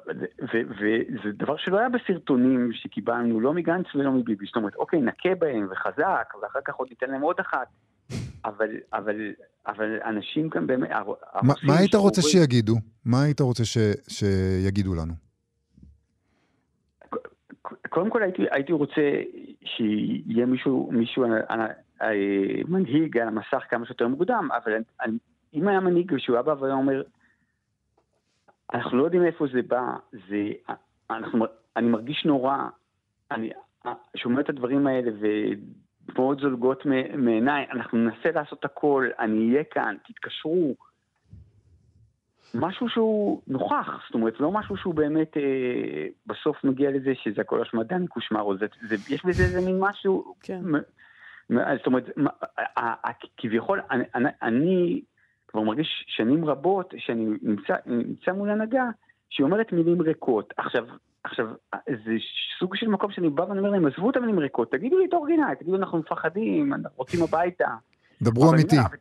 וזה 0.52 1.32
דבר 1.32 1.56
שלא 1.56 1.78
היה 1.78 1.88
בסרטונים 1.88 2.70
שקיבלנו, 2.72 3.40
לא 3.40 3.54
מגנץ 3.54 3.86
ולא 3.94 4.12
מביבי. 4.12 4.46
זאת 4.46 4.56
אומרת, 4.56 4.74
אוקיי, 4.74 5.00
נכה 5.00 5.34
בהם 5.38 5.68
וחזק, 5.70 6.34
ואחר 6.42 6.58
כך 6.64 6.74
עוד 6.74 6.88
ניתן 6.90 7.10
להם 7.10 7.20
עוד 7.20 7.36
אחת. 7.40 7.66
אבל, 8.44 8.68
אבל, 8.92 9.16
אבל 9.66 9.98
אנשים 10.04 10.50
כאן 10.50 10.66
באמת... 10.66 10.90
ما, 10.90 11.52
מה 11.62 11.76
היית 11.78 11.94
רוצה 11.94 12.22
שיגידו? 12.22 12.74
מה 13.04 13.22
היית 13.22 13.40
רוצה 13.40 13.64
ש, 13.64 13.78
שיגידו 14.08 14.94
לנו? 14.94 15.12
קודם 17.88 18.10
כל 18.10 18.22
הייתי, 18.22 18.42
הייתי 18.50 18.72
רוצה 18.72 19.02
שיהיה 19.64 20.46
מישהו, 20.46 20.90
מישהו 20.92 21.24
אה, 21.24 21.66
אה, 22.02 22.12
מנהיג 22.68 23.18
על 23.18 23.28
המסך 23.28 23.62
כמה 23.68 23.86
שיותר 23.86 24.08
מוקדם, 24.08 24.48
אבל 24.56 24.72
אני, 25.00 25.18
אם 25.54 25.68
היה 25.68 25.80
מנהיג 25.80 26.18
שהוא 26.18 26.36
היה 26.36 26.42
בא 26.42 26.54
והיה 26.60 26.74
אומר, 26.74 27.02
אנחנו 28.74 28.98
לא 28.98 29.04
יודעים 29.04 29.22
מאיפה 29.22 29.46
זה 29.52 29.62
בא, 29.62 29.96
זה, 30.12 30.52
אנחנו, 31.10 31.46
אני 31.76 31.88
מרגיש 31.88 32.24
נורא, 32.24 32.56
אני 33.30 33.50
שומע 34.16 34.40
את 34.40 34.48
הדברים 34.48 34.86
האלה 34.86 35.10
ודמעות 35.20 36.38
זולגות 36.38 36.86
מעיניי, 37.16 37.66
אנחנו 37.70 37.98
ננסה 37.98 38.30
לעשות 38.30 38.64
הכל, 38.64 39.08
אני 39.18 39.50
אהיה 39.50 39.64
כאן, 39.64 39.96
תתקשרו. 40.04 40.74
משהו 42.54 42.88
שהוא 42.88 43.42
נוכח, 43.48 43.88
זאת 44.06 44.14
אומרת, 44.14 44.40
לא 44.40 44.52
משהו 44.52 44.76
שהוא 44.76 44.94
באמת 44.94 45.36
אה, 45.36 45.42
בסוף 46.26 46.64
מגיע 46.64 46.90
לזה 46.90 47.12
שזה 47.22 47.40
הכל 47.40 47.60
אשמת 47.60 47.86
דני 47.86 48.06
קושמרו, 48.06 48.56
זה, 48.56 48.66
זה, 48.88 49.14
יש 49.14 49.24
בזה 49.24 49.42
איזה 49.42 49.60
מין 49.60 49.76
משהו, 49.80 50.34
כן. 50.42 50.62
זאת 51.48 51.86
אומרת, 51.86 52.04
כביכול, 53.36 53.80
אני, 53.90 54.04
אני, 54.14 54.28
אני 54.42 55.00
כבר 55.48 55.60
מרגיש 55.60 56.04
שנים 56.08 56.44
רבות 56.44 56.94
שאני 56.98 57.26
נמצא, 57.42 57.74
נמצא 57.86 58.32
מול 58.32 58.50
הנהגה 58.50 58.84
שהיא 59.30 59.44
אומרת 59.44 59.72
מילים 59.72 60.02
ריקות. 60.02 60.54
עכשיו, 60.56 60.84
עכשיו, 61.24 61.46
זה 61.86 62.12
סוג 62.58 62.76
של 62.76 62.88
מקום 62.88 63.12
שאני 63.12 63.28
בא 63.28 63.42
ואני 63.42 63.58
אומר 63.58 63.70
להם, 63.70 63.86
עזבו 63.86 64.10
את 64.10 64.16
המילים 64.16 64.38
ריקות, 64.38 64.72
תגידו 64.72 64.98
לי 64.98 65.06
את 65.06 65.12
אורגינל, 65.12 65.54
תגידו 65.54 65.76
אנחנו 65.76 65.98
מפחדים, 65.98 66.74
אנחנו 66.74 66.96
רוצים 66.96 67.22
הביתה. 67.22 67.68
דברו 68.22 68.52
אמיתי. 68.52 68.76
אבל, 68.78 68.96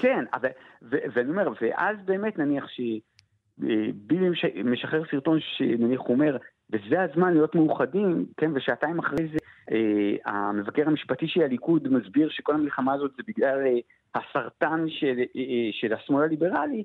כן, 0.00 0.24
אבל, 0.34 0.48
ו, 0.82 0.96
ואני 1.12 1.30
אומר, 1.30 1.48
ואז 1.60 1.96
באמת 2.04 2.38
נניח 2.38 2.66
שביבי 2.68 4.28
משחרר 4.64 5.02
סרטון 5.10 5.38
שנניח 5.40 6.00
הוא 6.00 6.14
אומר, 6.14 6.36
וזה 6.72 7.02
הזמן 7.02 7.32
להיות 7.32 7.54
מאוחדים, 7.54 8.26
כן, 8.36 8.50
ושעתיים 8.54 8.98
אחרי 8.98 9.28
זה 9.28 9.38
אה, 9.70 10.32
המבקר 10.32 10.86
המשפטי 10.86 11.28
של 11.28 11.42
הליכוד 11.42 11.88
מסביר 11.88 12.28
שכל 12.30 12.54
המלחמה 12.54 12.92
הזאת 12.92 13.10
זה 13.16 13.22
בגלל 13.28 13.66
אה, 13.66 13.78
הסרטן 14.14 14.84
של, 14.88 15.18
אה, 15.18 15.24
אה, 15.36 15.68
של 15.72 15.92
השמאל 15.94 16.24
הליברלי, 16.24 16.84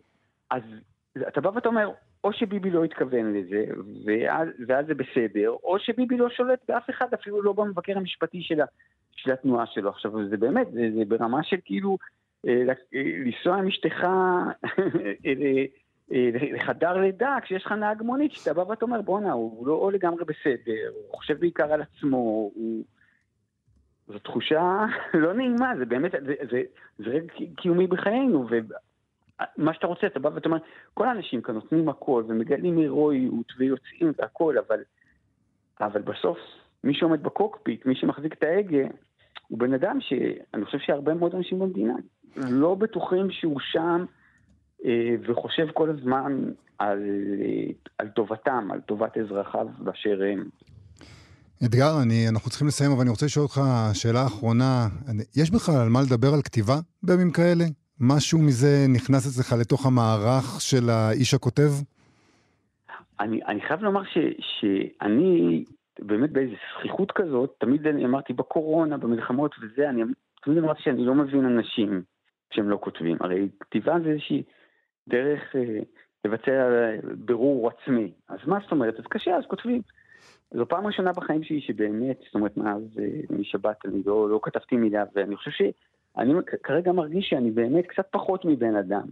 אז 0.52 0.64
אתה 1.28 1.42
בא 1.42 1.50
ואתה 1.56 1.70
אומר, 1.70 1.92
או 2.24 2.34
שביבי 2.34 2.70
לא 2.70 2.84
התכוון 2.84 3.34
לזה, 3.34 3.66
ואז, 4.06 4.48
ואז 4.68 4.86
זה 4.86 4.94
בסדר, 4.94 5.50
או 5.50 5.80
שביבי 5.80 6.18
לא 6.18 6.30
שולט 6.30 6.60
באף 6.68 6.90
אחד, 6.90 7.14
אפילו 7.14 7.42
לא 7.42 7.54
במבקר 7.54 7.98
המשפטי 7.98 8.42
של, 8.42 8.60
של 9.12 9.32
התנועה 9.32 9.66
שלו. 9.66 9.90
עכשיו, 9.90 10.28
זה 10.30 10.38
באמת, 10.38 10.72
זה, 10.72 10.90
זה 10.98 11.06
ברמה 11.08 11.44
של 11.44 11.58
כאילו, 11.66 11.90
אה, 11.92 11.98
לנסוע 12.46 13.56
עם 13.56 13.68
אשתך 13.68 14.08
לחדר 16.54 16.94
לידה, 16.98 17.38
כשיש 17.42 17.66
לך 17.66 17.72
נהג 17.72 18.02
מונית, 18.02 18.32
שאתה 18.32 18.54
בא 18.54 18.62
ואתה 18.62 18.86
אומר, 18.86 19.02
בואנה, 19.02 19.32
הוא 19.32 19.68
לא 19.68 19.92
לגמרי 19.94 20.26
בסדר, 20.26 20.92
הוא 21.08 21.18
חושב 21.18 21.40
בעיקר 21.40 21.74
על 21.74 21.82
עצמו, 21.82 22.18
הוא... 22.18 22.84
זו 24.08 24.20
תחושה 24.20 24.86
לא 25.14 25.34
נעימה, 25.34 25.74
זה 25.78 25.86
באמת, 25.86 26.12
זה, 26.12 26.34
זה, 26.52 26.62
זה 26.98 27.10
רגע 27.10 27.34
קיומי 27.58 27.88
בחיינו, 27.88 28.48
ומה 28.50 29.74
שאתה 29.74 29.88
רוצה, 29.88 30.08
אתה 30.08 30.20
בא 30.20 30.30
ואתה 30.34 30.50
אומר, 30.50 30.58
כל 30.94 31.08
האנשים 31.08 31.42
כאן 31.42 31.56
נותנים 31.56 31.90
הכל, 31.90 32.24
ומגלים 32.28 32.78
הירואיות, 32.78 33.52
ויוצאים 33.58 34.12
והכל, 34.18 34.56
אבל, 34.58 34.80
אבל 35.82 36.02
בסוף, 36.02 36.38
מי 36.84 36.94
שעומד 36.94 37.24
בקוקפיט, 37.24 37.86
מי 37.86 37.96
שמחזיק 37.96 38.34
את 38.34 38.44
ההגה, 38.44 38.88
הוא 39.48 39.60
בן 39.60 39.74
אדם 39.74 40.02
שאני 40.02 40.66
חושב 40.66 40.80
שהרבה 40.80 41.14
מאוד 41.14 41.36
אנשים 41.36 41.60
במדינה 41.60 41.94
לא 42.36 42.76
בטוחים 42.76 43.32
שהוא 43.32 43.60
שם 43.72 44.06
אה, 44.86 45.16
וחושב 45.28 45.68
כל 45.74 45.90
הזמן 45.90 46.40
על, 46.80 47.00
אה, 47.42 47.74
על 47.98 48.08
טובתם, 48.08 48.68
על 48.72 48.80
טובת 48.82 49.18
אזרחיו 49.18 49.68
באשר 49.80 50.22
הם. 50.32 50.44
אתגר, 51.66 52.02
אני, 52.04 52.30
אנחנו 52.30 52.50
צריכים 52.50 52.68
לסיים, 52.68 52.92
אבל 52.92 53.02
אני 53.02 53.10
רוצה 53.10 53.26
לשאול 53.26 53.44
אותך 53.44 53.62
שאלה 53.94 54.26
אחרונה. 54.26 54.88
יש 55.36 55.52
בכלל 55.52 55.76
על 55.76 55.90
מה 55.90 56.00
לדבר 56.02 56.28
על 56.34 56.42
כתיבה 56.42 56.76
בימים 57.04 57.32
כאלה? 57.32 57.66
משהו 58.00 58.40
מזה 58.40 58.86
נכנס 58.90 59.28
אצלך 59.28 59.54
לתוך 59.62 59.86
המערך 59.86 60.62
של 60.62 60.90
האיש 60.90 61.34
הכותב? 61.34 61.72
אני, 63.20 63.40
אני 63.48 63.62
חייב 63.68 63.82
לומר 63.82 64.04
ש, 64.04 64.18
שאני 64.40 65.64
באמת 66.00 66.32
באיזו 66.32 66.54
זכיחות 66.78 67.12
כזאת, 67.12 67.56
תמיד 67.60 67.88
אני 67.88 68.06
אמרתי 68.06 68.34
בקורונה, 68.34 68.98
במלחמות 68.98 69.56
וזה, 69.62 69.90
אני 69.90 70.02
תמיד 70.44 70.58
אמרתי 70.58 70.82
שאני 70.84 71.06
לא 71.06 71.16
מבין 71.16 71.46
אנשים 71.46 72.04
שהם 72.56 72.70
לא 72.70 72.78
כותבים. 72.82 73.18
הרי 73.20 73.50
כתיבה 73.60 73.96
זה 74.04 74.10
איזושהי 74.10 74.44
דרך 75.08 75.56
אה, 75.56 75.80
לבצע 76.26 76.70
בירור 77.26 77.70
עצמי. 77.70 78.12
אז 78.30 78.40
מה 78.46 78.60
זאת 78.64 78.72
אומרת? 78.72 79.00
אז 79.00 79.06
קשה, 79.10 79.36
אז 79.36 79.44
כותבים. 79.48 79.82
זו 80.52 80.68
פעם 80.68 80.88
ראשונה 80.88 81.12
בחיים 81.12 81.44
שלי 81.44 81.62
שבאמת, 81.62 82.20
זאת 82.26 82.36
אומרת, 82.36 82.58
מאז 82.58 82.82
אה, 83.00 83.38
משבת 83.40 83.86
אני 83.86 84.02
לא, 84.06 84.30
לא 84.30 84.40
כתבתי 84.44 84.76
מילה, 84.76 85.04
ואני 85.16 85.36
חושב 85.36 85.52
שאני 85.52 86.34
כרגע 86.64 86.92
מרגיש 86.92 87.30
שאני 87.30 87.52
באמת 87.52 87.86
קצת 87.88 88.08
פחות 88.12 88.46
מבן 88.46 88.76
אדם. 88.76 89.08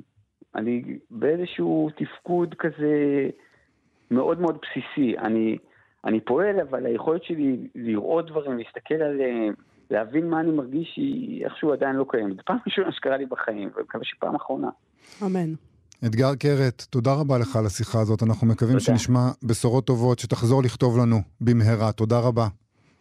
אני 0.55 0.99
באיזשהו 1.11 1.89
תפקוד 1.95 2.55
כזה 2.55 3.29
מאוד 4.11 4.41
מאוד 4.41 4.57
בסיסי. 4.61 5.17
אני, 5.17 5.57
אני 6.05 6.21
פועל, 6.21 6.59
אבל 6.59 6.85
היכולת 6.85 7.23
שלי 7.23 7.67
לראות 7.75 8.27
דברים, 8.27 8.57
להסתכל 8.57 8.95
עליהם, 8.95 9.53
להבין 9.93 10.29
מה 10.29 10.39
אני 10.39 10.51
מרגיש, 10.51 10.93
היא 10.95 11.45
איכשהו 11.45 11.73
עדיין 11.73 11.95
לא 11.95 12.05
קיימת. 12.09 12.35
זו 12.35 12.41
פעם 12.45 12.57
ראשונה 12.67 12.91
שקרה 12.91 13.17
לי 13.17 13.25
בחיים, 13.25 13.69
ואני 13.73 13.83
מקווה 13.83 14.03
שפעם 14.03 14.35
אחרונה. 14.35 14.69
אמן. 15.25 15.53
אתגר 16.05 16.35
קרת, 16.35 16.85
תודה 16.89 17.13
רבה 17.13 17.37
לך 17.37 17.55
על 17.55 17.65
השיחה 17.65 17.99
הזאת. 17.99 18.23
אנחנו 18.23 18.47
מקווים 18.47 18.79
תודה. 18.79 18.85
שנשמע 18.85 19.29
בשורות 19.43 19.85
טובות, 19.85 20.19
שתחזור 20.19 20.63
לכתוב 20.63 20.97
לנו 20.97 21.17
במהרה. 21.41 21.91
תודה 21.91 22.19
רבה. 22.19 22.47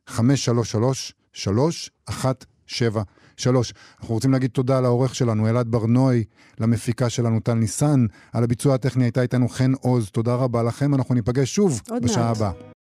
050-533-333. 0.09 0.13
אנחנו 4.01 4.15
רוצים 4.15 4.33
להגיד 4.33 4.51
תודה 4.51 4.81
לעורך 4.81 5.15
שלנו, 5.15 5.49
אלעד 5.49 5.71
ברנועי, 5.71 6.25
למפיקה 6.61 7.11
שלנו, 7.11 7.41
טל 7.41 7.55
ניסן, 7.55 8.07
על 8.33 8.45
הביצוע 8.45 8.75
הטכני 8.75 9.05
הייתה 9.05 9.23
איתנו 9.23 9.49
חן 9.49 9.73
עוז, 9.81 10.11
תודה 10.11 10.35
רבה 10.35 10.63
לכם, 10.63 10.95
אנחנו 10.95 11.15
ניפגש 11.15 11.55
שוב 11.55 11.81
בשעה. 12.03 12.31
הבאה. 12.31 12.53